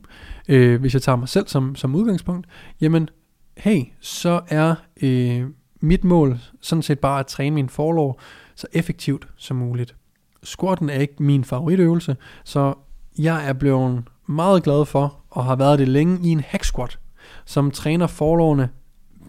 øh, 0.48 0.80
hvis 0.80 0.94
jeg 0.94 1.02
tager 1.02 1.16
mig 1.16 1.30
selv 1.30 1.48
som, 1.48 1.76
som 1.76 1.96
udgangspunkt, 1.96 2.48
jamen 2.82 3.10
hey, 3.58 3.84
så 4.00 4.42
er 4.48 4.76
øh, 5.02 5.46
mit 5.80 6.04
mål 6.04 6.40
sådan 6.62 6.82
set 6.82 7.00
bare 7.00 7.20
at 7.20 7.28
træne 7.28 7.54
min 7.54 7.70
forlår 7.70 8.22
så 8.56 8.68
effektivt 8.74 9.28
som 9.38 9.58
muligt. 9.58 9.96
Squatten 10.44 10.90
er 10.90 11.00
ikke 11.00 11.24
min 11.24 11.44
favoritøvelse, 11.44 12.18
så 12.44 12.74
jeg 13.18 13.50
er 13.50 13.54
blevet 13.54 14.04
meget 14.28 14.64
glad 14.64 14.86
for, 14.86 15.20
og 15.30 15.46
har 15.46 15.56
været 15.56 15.80
det 15.80 15.88
længe 15.88 16.28
i 16.28 16.32
en 16.32 16.40
hack 16.40 16.64
squat, 16.64 17.00
som 17.46 17.72
træner 17.72 18.08
forlårene 18.08 18.70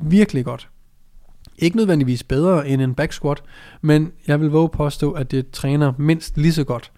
virkelig 0.00 0.44
godt. 0.44 0.68
Ikke 1.58 1.76
nødvendigvis 1.76 2.22
bedre 2.22 2.68
end 2.68 2.82
en 2.82 2.94
back 2.94 3.12
squat, 3.12 3.42
men 3.80 4.12
jeg 4.26 4.40
vil 4.40 4.50
våge 4.50 4.68
påstå, 4.68 5.12
at 5.12 5.30
det 5.30 5.50
træner 5.50 5.92
mindst 5.98 6.36
lige 6.36 6.52
så 6.52 6.64
godt. 6.64 6.92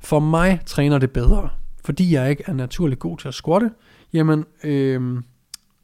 For 0.00 0.18
mig 0.18 0.60
træner 0.66 0.98
det 0.98 1.10
bedre, 1.10 1.48
fordi 1.84 2.14
jeg 2.14 2.30
ikke 2.30 2.42
er 2.46 2.52
naturligt 2.52 3.00
god 3.00 3.18
til 3.18 3.28
at 3.28 3.34
squatte, 3.34 3.70
jamen 4.12 4.44
øh, 4.64 5.22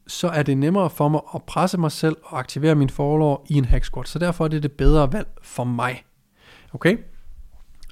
så 0.07 0.27
er 0.27 0.43
det 0.43 0.57
nemmere 0.57 0.89
for 0.89 1.09
mig 1.09 1.21
at 1.35 1.43
presse 1.43 1.77
mig 1.77 1.91
selv 1.91 2.17
og 2.23 2.39
aktivere 2.39 2.75
min 2.75 2.89
forlår 2.89 3.45
i 3.49 3.53
en 3.57 3.65
hack 3.65 3.85
squat. 3.85 4.07
Så 4.07 4.19
derfor 4.19 4.43
er 4.43 4.47
det 4.47 4.63
det 4.63 4.71
bedre 4.71 5.13
valg 5.13 5.27
for 5.41 5.63
mig. 5.63 6.03
Okay? 6.73 6.97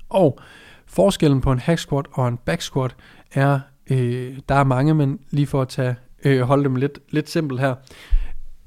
Og 0.10 0.40
forskellen 0.86 1.42
på 1.42 1.52
en 1.52 1.60
hack 1.60 1.80
squat 1.80 2.06
og 2.12 2.28
en 2.28 2.38
back 2.38 2.62
squat 2.62 2.96
er, 3.34 3.60
øh, 3.90 4.38
der 4.50 4.56
er 4.56 4.64
mange, 4.64 4.94
men 4.94 5.20
lige 5.30 5.48
for 5.48 5.62
at 5.62 5.68
tage, 5.68 5.96
øh, 6.26 6.42
holde 6.42 6.64
dem 6.64 6.76
lidt, 6.76 7.00
lidt 7.10 7.30
simpelt 7.30 7.60
her. 7.60 7.76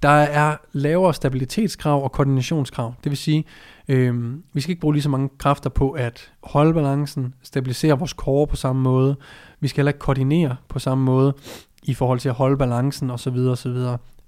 Der 0.02 0.09
er 0.09 0.56
lavere 0.73 1.14
stabilitetskrav 1.14 2.04
og 2.04 2.12
koordinationskrav. 2.12 2.94
Det 3.04 3.11
vil 3.11 3.16
sige, 3.16 3.44
øh, 3.88 4.35
vi 4.52 4.61
skal 4.61 4.71
ikke 4.71 4.80
bruge 4.80 4.94
lige 4.94 5.02
så 5.02 5.09
mange 5.09 5.28
kræfter 5.38 5.71
på 5.71 5.90
at 5.90 6.32
holde 6.42 6.75
balancen, 6.75 7.35
stabilisere 7.42 7.99
vores 7.99 8.11
core 8.11 8.47
på 8.47 8.56
samme 8.56 8.82
måde. 8.82 9.16
Vi 9.61 9.68
skal 9.68 9.80
heller 9.80 9.90
ikke 9.90 9.99
koordinere 9.99 10.56
på 10.68 10.78
samme 10.78 11.04
måde 11.04 11.35
i 11.82 11.94
forhold 11.94 12.18
til 12.18 12.28
at 12.28 12.35
holde 12.35 12.56
balancen 12.56 13.11
osv. 13.11 13.37
osv. 13.37 13.76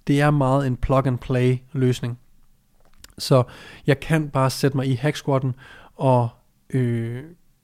Det 0.06 0.20
er 0.20 0.30
meget 0.30 0.66
en 0.66 0.76
plug 0.76 1.06
and 1.06 1.18
play 1.18 1.56
løsning. 1.72 2.18
Så 3.18 3.42
jeg 3.86 4.00
kan 4.00 4.28
bare 4.28 4.50
sætte 4.50 4.76
mig 4.76 4.86
i 4.86 4.94
hack 4.94 5.16
squatten 5.16 5.54
og 5.96 6.28
øh, 6.70 7.22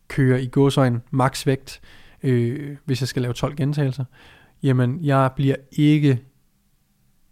køre 0.09 0.43
i 0.43 0.47
gåsøjne 0.47 1.01
max 1.11 1.47
vægt, 1.47 1.81
øh, 2.23 2.77
hvis 2.85 3.01
jeg 3.01 3.09
skal 3.09 3.23
lave 3.23 3.35
12 3.35 3.57
gentagelser. 3.57 4.05
Jamen, 4.63 4.99
jeg 5.03 5.31
bliver 5.37 5.57
ikke 5.73 6.21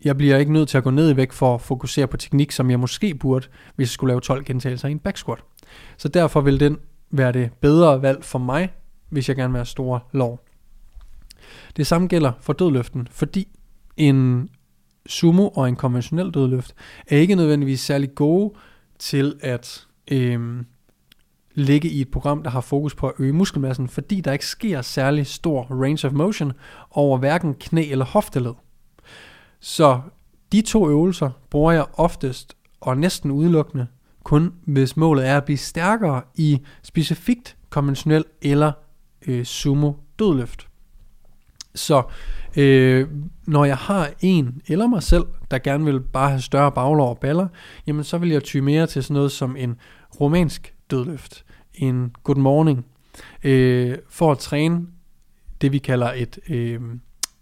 jeg 0.04 0.16
bliver 0.16 0.36
ikke 0.36 0.52
nødt 0.52 0.68
til 0.68 0.78
at 0.78 0.84
gå 0.84 0.90
ned 0.90 1.10
i 1.10 1.16
vægt 1.16 1.34
for 1.34 1.54
at 1.54 1.60
fokusere 1.60 2.06
på 2.06 2.16
teknik, 2.16 2.52
som 2.52 2.70
jeg 2.70 2.80
måske 2.80 3.14
burde, 3.14 3.46
hvis 3.76 3.84
jeg 3.84 3.92
skulle 3.92 4.10
lave 4.10 4.20
12 4.20 4.44
gentagelser 4.44 4.88
i 4.88 4.92
en 4.92 4.98
back 4.98 5.16
squat. 5.16 5.38
Så 5.96 6.08
derfor 6.08 6.40
vil 6.40 6.60
den 6.60 6.78
være 7.10 7.32
det 7.32 7.50
bedre 7.60 8.02
valg 8.02 8.24
for 8.24 8.38
mig, 8.38 8.72
hvis 9.08 9.28
jeg 9.28 9.36
gerne 9.36 9.52
vil 9.52 9.58
have 9.58 9.66
store 9.66 10.00
lov. 10.12 10.44
Det 11.76 11.86
samme 11.86 12.08
gælder 12.08 12.32
for 12.40 12.52
dødløften, 12.52 13.08
fordi 13.10 13.48
en 13.96 14.48
sumo 15.06 15.48
og 15.48 15.68
en 15.68 15.76
konventionel 15.76 16.30
dødløft 16.30 16.74
er 17.06 17.16
ikke 17.16 17.34
nødvendigvis 17.34 17.80
særlig 17.80 18.14
gode 18.14 18.54
til 18.98 19.34
at 19.40 19.86
øh, 20.12 20.64
ligge 21.54 21.88
i 21.88 22.00
et 22.00 22.10
program, 22.10 22.42
der 22.42 22.50
har 22.50 22.60
fokus 22.60 22.94
på 22.94 23.08
at 23.08 23.14
øge 23.18 23.32
muskelmassen, 23.32 23.88
fordi 23.88 24.20
der 24.20 24.32
ikke 24.32 24.46
sker 24.46 24.82
særlig 24.82 25.26
stor 25.26 25.62
range 25.62 26.06
of 26.06 26.12
motion 26.12 26.52
over 26.90 27.18
hverken 27.18 27.54
knæ 27.54 27.90
eller 27.90 28.04
hofteled. 28.04 28.52
Så 29.60 30.00
de 30.52 30.62
to 30.62 30.88
øvelser 30.88 31.30
bruger 31.50 31.72
jeg 31.72 31.86
oftest 31.92 32.56
og 32.80 32.98
næsten 32.98 33.30
udelukkende 33.30 33.86
kun 34.24 34.54
hvis 34.64 34.96
målet 34.96 35.28
er 35.28 35.36
at 35.36 35.44
blive 35.44 35.56
stærkere 35.56 36.22
i 36.34 36.60
specifikt 36.82 37.56
konventionel 37.70 38.24
eller 38.42 38.72
øh, 39.26 39.44
sumo 39.44 39.92
dødløft. 40.18 40.68
Så 41.74 42.02
Øh, 42.56 43.08
når 43.46 43.64
jeg 43.64 43.76
har 43.76 44.10
en 44.20 44.62
eller 44.66 44.86
mig 44.86 45.02
selv, 45.02 45.24
der 45.50 45.58
gerne 45.58 45.84
vil 45.84 46.00
bare 46.00 46.28
have 46.28 46.40
større 46.40 46.72
baglår 46.72 47.08
og 47.08 47.18
baller, 47.18 47.48
jamen 47.86 48.04
så 48.04 48.18
vil 48.18 48.28
jeg 48.28 48.42
ty 48.42 48.56
mere 48.56 48.86
til 48.86 49.02
sådan 49.02 49.14
noget 49.14 49.32
som 49.32 49.56
en 49.56 49.76
romansk 50.20 50.74
dødløft, 50.90 51.44
en 51.74 52.14
good 52.24 52.36
morning, 52.36 52.86
øh, 53.44 53.98
for 54.08 54.32
at 54.32 54.38
træne 54.38 54.86
det 55.60 55.72
vi 55.72 55.78
kalder 55.78 56.12
et 56.12 56.38
øh, 56.48 56.80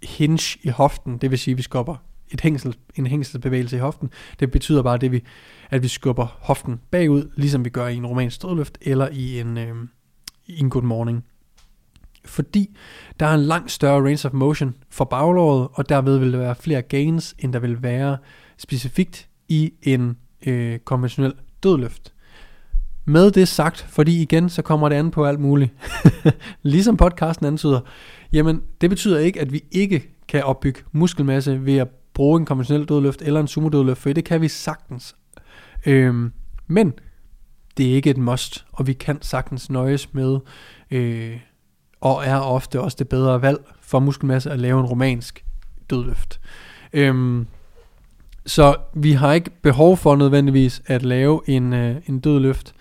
hinge 0.02 0.58
i 0.62 0.68
hoften, 0.68 1.18
det 1.18 1.30
vil 1.30 1.38
sige 1.38 1.52
at 1.52 1.58
vi 1.58 1.62
skubber 1.62 1.96
et 2.30 2.40
hængsel, 2.40 2.76
en 2.94 3.06
hængselsbevægelse 3.06 3.76
i 3.76 3.80
hoften. 3.80 4.10
Det 4.40 4.50
betyder 4.50 4.82
bare, 4.82 4.98
det 4.98 5.12
vi, 5.12 5.22
at 5.70 5.82
vi 5.82 5.88
skubber 5.88 6.38
hoften 6.40 6.80
bagud, 6.90 7.30
ligesom 7.36 7.64
vi 7.64 7.70
gør 7.70 7.86
i 7.86 7.96
en 7.96 8.06
romansk 8.06 8.36
stødløft 8.36 8.78
eller 8.80 9.08
i 9.12 9.40
en, 9.40 9.58
øh, 9.58 9.74
i 10.46 10.60
en 10.60 10.70
good 10.70 10.82
morning 10.82 11.24
fordi 12.26 12.76
der 13.20 13.26
er 13.26 13.34
en 13.34 13.40
langt 13.40 13.70
større 13.70 14.02
range 14.02 14.28
of 14.28 14.32
motion 14.32 14.74
for 14.90 15.04
baglåret, 15.04 15.68
og 15.72 15.88
derved 15.88 16.18
vil 16.18 16.32
der 16.32 16.38
være 16.38 16.54
flere 16.54 16.82
gains, 16.82 17.34
end 17.38 17.52
der 17.52 17.58
vil 17.58 17.82
være 17.82 18.16
specifikt 18.58 19.28
i 19.48 19.72
en 19.82 20.16
øh, 20.46 20.78
konventionel 20.78 21.34
dødløft. 21.62 22.12
Med 23.04 23.30
det 23.30 23.48
sagt, 23.48 23.86
fordi 23.88 24.22
igen, 24.22 24.48
så 24.48 24.62
kommer 24.62 24.88
det 24.88 24.96
an 24.96 25.10
på 25.10 25.26
alt 25.26 25.40
muligt. 25.40 25.72
ligesom 26.62 26.96
podcasten 26.96 27.46
antyder, 27.46 27.80
jamen 28.32 28.62
det 28.80 28.90
betyder 28.90 29.18
ikke, 29.18 29.40
at 29.40 29.52
vi 29.52 29.64
ikke 29.70 30.10
kan 30.28 30.44
opbygge 30.44 30.80
muskelmasse 30.92 31.64
ved 31.66 31.76
at 31.76 31.88
bruge 32.16 32.40
en 32.40 32.46
konventionel 32.46 32.84
dødløft 32.84 33.22
eller 33.22 33.40
en 33.40 33.48
sumo 33.48 33.68
dødløft, 33.68 34.02
for 34.02 34.12
det 34.12 34.24
kan 34.24 34.40
vi 34.40 34.48
sagtens. 34.48 35.16
Øhm, 35.86 36.32
men 36.66 36.92
det 37.76 37.90
er 37.90 37.94
ikke 37.94 38.10
et 38.10 38.16
must, 38.16 38.66
og 38.72 38.86
vi 38.86 38.92
kan 38.92 39.22
sagtens 39.22 39.70
nøjes 39.70 40.14
med 40.14 40.38
øh, 40.90 41.38
og 42.00 42.24
er 42.24 42.36
ofte 42.36 42.80
også 42.80 42.96
det 42.98 43.08
bedre 43.08 43.42
valg 43.42 43.58
for 43.80 43.98
muskelmasse 43.98 44.50
at 44.50 44.58
lave 44.58 44.80
en 44.80 44.86
romansk 44.86 45.44
dødløft. 45.90 46.40
Øhm, 46.92 47.46
så 48.46 48.76
vi 48.94 49.12
har 49.12 49.32
ikke 49.32 49.50
behov 49.62 49.96
for 49.96 50.16
nødvendigvis 50.16 50.82
at 50.86 51.02
lave 51.02 51.40
en, 51.46 51.72
øh, 51.72 51.96
en 52.06 52.20
dødløft 52.20 52.74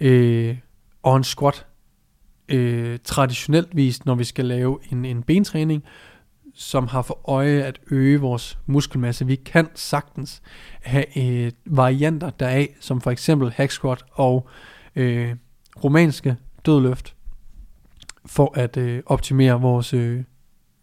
øh, 0.00 0.56
og 1.02 1.16
en 1.16 1.24
squat 1.24 1.66
øh, 2.48 2.98
traditionelt 3.04 3.76
vist, 3.76 4.06
når 4.06 4.14
vi 4.14 4.24
skal 4.24 4.44
lave 4.44 4.78
en, 4.92 5.04
en 5.04 5.22
bentræning, 5.22 5.84
som 6.60 6.86
har 6.86 7.02
for 7.02 7.30
øje 7.30 7.62
at 7.62 7.80
øge 7.90 8.20
vores 8.20 8.58
muskelmasse. 8.66 9.26
Vi 9.26 9.36
kan 9.36 9.68
sagtens 9.74 10.42
have 10.82 11.18
øh, 11.18 11.52
varianter 11.66 12.30
deraf, 12.30 12.76
som 12.80 13.00
for 13.00 13.10
eksempel 13.10 13.50
hack 13.50 13.70
squat 13.70 14.04
og 14.12 14.48
øh, 14.96 15.34
romanske 15.84 16.36
dødløft, 16.66 17.14
for 18.26 18.52
at 18.58 18.76
øh, 18.76 19.02
optimere 19.06 19.60
vores 19.60 19.94
øh, 19.94 20.22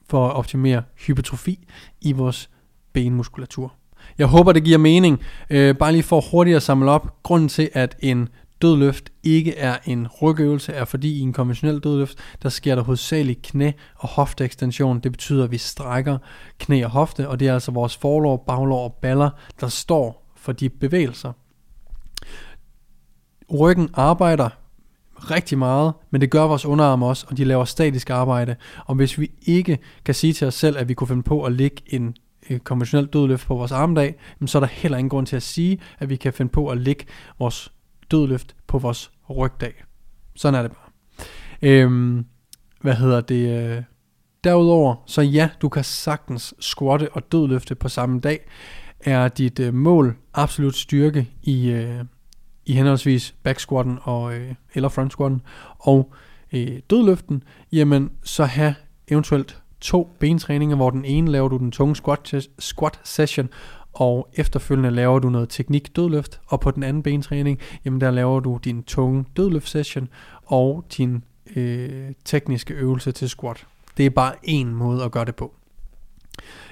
for 0.10 0.27
at 0.27 0.34
optimere 0.34 0.84
hypertrofi 1.07 1.67
i 2.01 2.12
vores 2.12 2.50
benmuskulatur. 2.93 3.74
Jeg 4.17 4.27
håber, 4.27 4.51
det 4.51 4.63
giver 4.63 4.77
mening. 4.77 5.22
Øh, 5.50 5.75
bare 5.75 5.91
lige 5.91 6.03
for 6.03 6.22
hurtigt 6.31 6.55
at 6.55 6.63
samle 6.63 6.91
op. 6.91 7.24
Grunden 7.24 7.50
til, 7.50 7.69
at 7.74 7.96
en 8.00 8.29
dødløft 8.62 9.10
ikke 9.24 9.56
er 9.56 9.78
en 9.86 10.08
rygøvelse, 10.22 10.74
er 10.74 10.86
fordi 10.86 11.18
i 11.18 11.20
en 11.20 11.34
konventionel 11.34 11.80
dødløft, 11.80 12.18
der 12.44 12.50
sker 12.50 12.76
der 12.76 12.82
hovedsageligt 12.82 13.56
knæ- 13.56 13.72
og 13.96 14.08
hofteekstension. 14.08 15.00
Det 15.00 15.12
betyder, 15.12 15.44
at 15.44 15.52
vi 15.52 15.58
strækker 15.58 16.18
knæ 16.60 16.84
og 16.84 16.90
hofte, 16.90 17.30
og 17.30 17.40
det 17.40 17.48
er 17.48 17.54
altså 17.54 17.72
vores 17.72 17.98
forlår, 17.98 18.44
baglår 18.48 18.84
og 18.84 18.94
baller, 19.02 19.30
der 19.60 19.68
står 19.68 20.34
for 20.36 20.52
de 20.52 20.70
bevægelser. 20.70 21.32
Ryggen 23.60 23.90
arbejder 23.94 24.50
rigtig 25.32 25.58
meget, 25.58 25.94
men 26.12 26.22
det 26.22 26.32
gør 26.32 26.44
vores 26.44 26.66
underarm 26.66 27.04
også, 27.04 27.26
og 27.30 27.38
de 27.38 27.44
laver 27.44 27.66
statisk 27.66 28.10
arbejde. 28.10 28.56
Og 28.86 28.96
hvis 28.96 29.20
vi 29.20 29.32
ikke 29.42 29.78
kan 30.06 30.16
sige 30.16 30.34
til 30.34 30.48
os 30.48 30.54
selv, 30.54 30.78
at 30.78 30.90
vi 30.90 30.94
kunne 30.94 31.08
finde 31.08 31.24
på 31.24 31.44
at 31.44 31.52
lægge 31.52 31.82
en 31.88 32.16
øh, 32.50 32.60
konventionel 32.60 33.08
dødløft 33.08 33.48
på 33.48 33.56
vores 33.56 33.72
armdag, 33.72 34.16
så 34.46 34.58
er 34.58 34.60
der 34.60 34.68
heller 34.68 34.98
ingen 34.98 35.10
grund 35.10 35.26
til 35.26 35.36
at 35.36 35.44
sige, 35.44 35.80
at 36.00 36.10
vi 36.10 36.16
kan 36.16 36.34
finde 36.34 36.51
på 36.51 36.68
at 36.68 36.77
lægge 36.77 37.05
vores 37.40 37.72
dødløft 38.11 38.55
på 38.67 38.77
vores 38.77 39.11
rygdag. 39.29 39.83
Sådan 40.35 40.59
er 40.59 40.61
det 40.61 40.72
bare. 40.72 40.91
Øhm, 41.61 42.25
hvad 42.81 42.93
hedder 42.93 43.22
det? 43.22 43.75
Øh, 43.75 43.83
derudover, 44.43 44.96
så 45.05 45.22
ja, 45.22 45.50
du 45.61 45.70
kan 45.70 45.83
sagtens 45.83 46.53
squatte 46.59 47.09
og 47.13 47.31
dødløfte 47.31 47.75
på 47.75 47.89
samme 47.89 48.20
dag. 48.20 48.39
Er 49.00 49.27
dit 49.27 49.59
øh, 49.59 49.74
mål 49.74 50.15
absolut 50.33 50.75
styrke 50.75 51.29
i, 51.43 51.70
øh, 51.70 52.03
i 52.65 52.74
henholdsvis 52.74 53.35
back 53.43 53.59
squatten 53.59 54.00
og, 54.01 54.35
øh, 54.35 54.53
eller 54.74 54.89
front 54.89 55.11
squatten 55.11 55.41
og 55.79 56.13
øh, 56.53 56.79
dødløften, 56.89 57.43
jamen 57.72 58.11
så 58.24 58.46
have 58.46 58.75
eventuelt 59.07 59.61
to 59.81 60.09
bentræninger, 60.20 60.75
hvor 60.75 60.89
den 60.89 61.05
ene 61.05 61.31
laver 61.31 61.48
du 61.48 61.57
den 61.57 61.72
tunge 61.72 61.96
squat, 61.96 62.50
squat 62.59 63.00
session, 63.03 63.50
og 64.00 64.29
efterfølgende 64.33 64.92
laver 64.92 65.20
du 65.20 65.29
noget 65.29 65.50
teknik 65.50 65.96
dødløft, 65.96 66.40
og 66.48 66.60
på 66.60 66.72
den 66.72 66.83
anden 66.83 67.03
bentræning, 67.03 67.60
jamen 67.86 68.01
der 68.01 68.12
laver 68.12 68.40
du 68.40 68.60
din 68.64 68.83
tunge 68.83 69.25
dødløft 69.38 69.70
session 69.70 70.10
og 70.46 70.86
din 70.98 71.24
øh, 71.55 72.12
tekniske 72.25 72.74
øvelse 72.74 73.12
til 73.12 73.29
squat. 73.29 73.66
Det 73.98 74.05
er 74.05 74.10
bare 74.10 74.33
en 74.44 74.75
måde 74.75 75.03
at 75.03 75.12
gøre 75.12 75.25
det 75.25 75.36
på. 75.36 75.53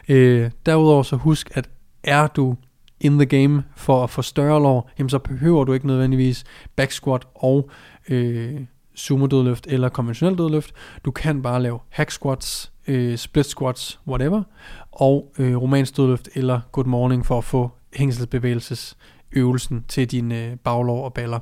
Øh, 0.10 0.52
derudover 0.66 1.04
så 1.04 1.16
husk, 1.16 1.52
at 1.54 1.70
er 2.04 2.28
du 2.28 2.56
in 3.00 3.18
the 3.18 3.26
game 3.26 3.64
for 3.76 4.04
at 4.04 4.10
få 4.10 4.22
større 4.22 4.62
lår, 4.62 4.92
jamen 5.00 5.10
så 5.10 5.20
behøver 5.20 5.64
du 5.64 5.74
ikke 5.74 5.88
nødvendigvis 5.88 6.44
back 6.76 6.92
squat 6.92 7.28
og 7.36 7.70
øh, 8.10 8.62
sumo 8.96 9.26
dødløft 9.26 9.68
eller 9.68 9.90
konventionel 9.90 10.38
dødløft. 10.38 10.74
Du 11.06 11.12
kan 11.12 11.42
bare 11.42 11.62
lave 11.62 11.80
hack 11.90 12.12
squats, 12.12 12.72
øh, 12.88 13.18
split 13.18 13.46
squats, 13.46 14.00
whatever, 14.08 14.44
og 14.92 15.34
øh, 15.40 15.62
romansk 15.62 15.98
dødløft 15.98 16.30
eller 16.36 16.60
good 16.72 16.86
morning 16.86 17.26
for 17.26 17.38
at 17.38 17.44
få 17.44 17.72
hængselsbevægelsesøvelsen 17.94 19.86
til 19.88 20.12
dine 20.12 20.46
øh, 20.46 20.58
baglår 20.58 21.06
og 21.06 21.14
baller. 21.14 21.40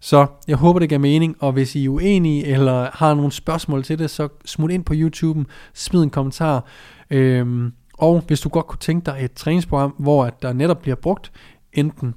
Så 0.00 0.26
jeg 0.48 0.56
håber, 0.56 0.78
det 0.78 0.88
giver 0.88 0.98
mening, 0.98 1.36
og 1.40 1.52
hvis 1.52 1.74
I 1.74 1.84
er 1.84 1.88
uenige 1.88 2.46
eller 2.46 2.88
har 2.92 3.14
nogle 3.14 3.32
spørgsmål 3.32 3.84
til 3.84 3.98
det, 3.98 4.10
så 4.10 4.28
smut 4.44 4.70
ind 4.70 4.84
på 4.84 4.92
YouTube, 4.96 5.44
smid 5.74 6.02
en 6.02 6.10
kommentar. 6.10 6.64
Øh, 7.10 7.70
og 7.98 8.22
hvis 8.26 8.40
du 8.40 8.48
godt 8.48 8.66
kunne 8.66 8.78
tænke 8.78 9.06
dig 9.06 9.18
et 9.20 9.32
træningsprogram, 9.32 9.94
hvor 9.98 10.24
at 10.24 10.42
der 10.42 10.52
netop 10.52 10.82
bliver 10.82 10.96
brugt 10.96 11.32
enten 11.72 12.14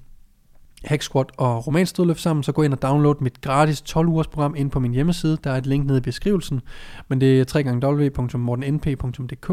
hack 0.88 1.02
squat 1.02 1.32
og 1.38 1.68
romansk 1.68 1.98
dødløft 1.98 2.22
sammen, 2.22 2.44
så 2.44 2.52
gå 2.52 2.62
ind 2.62 2.74
og 2.74 2.82
download 2.82 3.16
mit 3.20 3.42
gratis 3.42 3.82
12 3.82 4.08
ugers 4.08 4.28
program 4.28 4.56
ind 4.56 4.72
på 4.72 4.80
min 4.80 4.92
hjemmeside. 4.92 5.38
Der 5.44 5.52
er 5.52 5.58
et 5.58 5.66
link 5.66 5.86
nede 5.86 5.98
i 5.98 6.02
beskrivelsen, 6.02 6.62
men 7.08 7.22
det 7.22 7.56
er 7.56 7.80
www.mortennp.dk. 7.84 9.50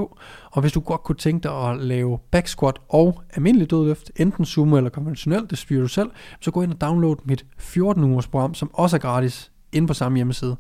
Og 0.51 0.61
hvis 0.61 0.73
du 0.73 0.81
godt 0.81 1.03
kunne 1.03 1.17
tænke 1.17 1.43
dig 1.43 1.71
at 1.71 1.81
lave 1.81 2.19
back 2.31 2.47
squat 2.47 2.77
og 2.89 3.23
almindelig 3.35 3.71
dødløft, 3.71 4.11
enten 4.17 4.45
sumo 4.45 4.77
eller 4.77 4.91
konventionelt, 4.91 5.51
det 5.51 5.59
styrer 5.59 5.83
du 5.83 5.89
selv, 5.89 6.11
så 6.41 6.51
gå 6.51 6.63
ind 6.63 6.73
og 6.73 6.81
download 6.81 7.17
mit 7.25 7.45
14 7.59 8.05
ugers 8.05 8.27
program, 8.27 8.55
som 8.55 8.71
også 8.75 8.97
er 8.97 9.01
gratis, 9.01 9.53
inde 9.73 9.89
på 9.89 9.95
samme 9.95 10.17
hjemmeside. 10.19 10.57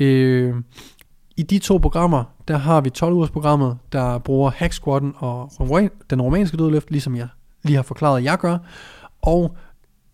Øh, 0.00 0.54
i 1.36 1.42
de 1.42 1.58
to 1.58 1.76
programmer, 1.76 2.24
der 2.48 2.56
har 2.56 2.80
vi 2.80 2.90
12 2.90 3.14
ugers 3.14 3.30
programmet, 3.30 3.78
der 3.92 4.18
bruger 4.18 4.50
hack 4.50 4.72
squatten 4.72 5.14
og 5.16 5.52
den 6.10 6.22
romanske 6.22 6.56
dødløft, 6.56 6.90
ligesom 6.90 7.16
jeg 7.16 7.28
lige 7.62 7.76
har 7.76 7.82
forklaret, 7.82 8.18
at 8.18 8.24
jeg 8.24 8.38
gør. 8.38 8.58
Og 9.22 9.56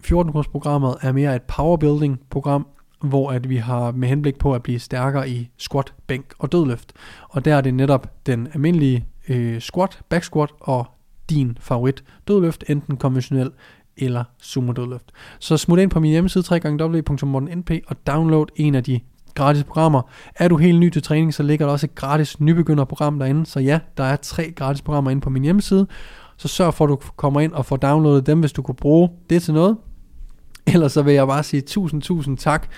14 0.05 0.31
ugers 0.31 0.49
programmet 0.49 0.97
er 1.01 1.13
mere 1.13 1.37
et 1.37 1.43
powerbuilding 1.43 2.21
program, 2.31 2.67
hvor 3.03 3.31
at 3.31 3.49
vi 3.49 3.57
har 3.57 3.93
med 3.93 4.09
henblik 4.09 4.39
på 4.39 4.55
at 4.55 4.63
blive 4.63 4.79
stærkere 4.79 5.29
i 5.29 5.51
squat, 5.57 5.95
bænk 6.07 6.35
og 6.39 6.53
dødløft. 6.53 6.93
Og 7.29 7.45
der 7.45 7.55
er 7.55 7.61
det 7.61 7.75
netop 7.75 8.13
den 8.27 8.49
almindelige 8.55 9.07
øh, 9.29 9.61
squat, 9.61 10.01
back 10.09 10.25
squat 10.25 10.51
og 10.61 10.87
din 11.31 11.59
favorit 11.61 12.05
dødløft, 12.29 12.65
enten 12.69 12.97
konventionel 12.97 13.51
eller 13.97 14.25
sumo 14.39 14.73
dødløft. 14.73 15.13
Så 15.39 15.57
smut 15.57 15.79
ind 15.79 15.91
på 15.91 16.01
min 16.01 16.11
hjemmeside 16.11 16.45
www.mortennp 16.51 17.71
og 17.87 18.07
download 18.07 18.47
en 18.57 18.75
af 18.75 18.85
de 18.85 19.01
gratis 19.35 19.65
programmer. 19.65 20.03
Er 20.37 20.49
du 20.49 20.57
helt 20.57 20.81
ny 20.81 20.91
til 20.91 21.03
træning, 21.03 21.35
så 21.35 21.43
ligger 21.43 21.67
der 21.67 21.73
også 21.73 21.87
et 21.87 21.95
gratis 21.95 22.41
nybegynderprogram 22.41 23.19
derinde. 23.19 23.47
Så 23.47 23.61
ja, 23.61 23.81
der 23.97 24.05
er 24.05 24.17
tre 24.17 24.53
gratis 24.57 24.83
programmer 24.83 25.11
inde 25.11 25.21
på 25.21 25.31
min 25.31 25.43
hjemmeside. 25.43 25.87
Så 26.37 26.49
sørg 26.49 26.75
for, 26.75 26.85
at 26.85 26.89
du 26.89 26.99
kommer 27.17 27.41
ind 27.41 27.53
og 27.53 27.67
får 27.67 27.77
downloadet 27.77 28.27
dem, 28.27 28.41
hvis 28.41 28.53
du 28.53 28.63
kunne 28.63 28.75
bruge 28.75 29.11
det 29.31 29.43
til 29.43 29.55
noget. 29.55 29.77
Ellers 30.75 30.93
så 30.93 31.03
vil 31.03 31.15
jeg 31.15 31.27
bare 31.27 31.43
sige 31.43 31.61
tusind, 31.61 32.03
tusind 32.03 32.37
tak, 32.37 32.69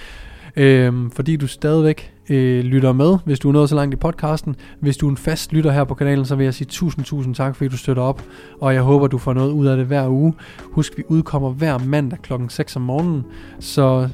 øh, 0.57 0.93
fordi 1.13 1.37
du 1.37 1.47
stadigvæk 1.47 2.13
øh, 2.31 2.65
lytter 2.65 2.93
med, 2.93 3.19
hvis 3.25 3.39
du 3.39 3.49
er 3.49 3.53
nået 3.53 3.69
så 3.69 3.75
langt 3.75 3.95
i 3.95 3.97
podcasten. 3.97 4.57
Hvis 4.81 4.97
du 4.97 5.07
er 5.07 5.11
en 5.11 5.17
fast 5.17 5.53
lytter 5.53 5.71
her 5.71 5.85
på 5.85 5.95
kanalen, 5.95 6.25
så 6.25 6.37
vil 6.37 6.45
jeg 6.45 6.55
sige 6.55 6.69
tusind, 6.71 7.05
tusind 7.05 7.35
tak, 7.35 7.57
fordi 7.57 7.69
du 7.69 7.77
støtter 7.77 8.03
op. 8.03 8.23
Og 8.61 8.75
jeg 8.75 8.83
håber, 8.83 9.07
du 9.07 9.19
får 9.19 9.35
noget 9.35 9.53
ud 9.53 9.67
af 9.67 9.77
det 9.77 9.87
hver 9.87 10.09
uge. 10.09 10.35
Husk, 10.73 10.93
vi 10.97 11.03
udkommer 11.09 11.51
hver 11.51 11.79
mandag 11.79 12.19
kl. 12.23 12.33
6 12.49 12.77
om 12.77 12.83
morgenen. 12.83 13.25
Så 13.61 14.09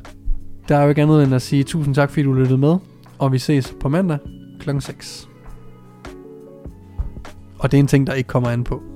der 0.68 0.76
er 0.76 0.82
jo 0.82 0.88
ikke 0.88 1.02
andet 1.02 1.24
end 1.24 1.34
at 1.34 1.42
sige 1.42 1.64
tusind 1.64 1.94
tak, 1.94 2.10
fordi 2.10 2.22
du 2.22 2.32
lyttede 2.32 2.58
med, 2.58 2.76
og 3.18 3.32
vi 3.32 3.38
ses 3.38 3.74
på 3.80 3.88
mandag 3.88 4.18
kl. 4.60 4.70
6. 4.80 5.28
Og 7.58 7.70
det 7.70 7.76
er 7.76 7.80
en 7.80 7.86
ting, 7.86 8.06
der 8.06 8.12
ikke 8.12 8.28
kommer 8.28 8.50
an 8.50 8.64
på. 8.64 8.91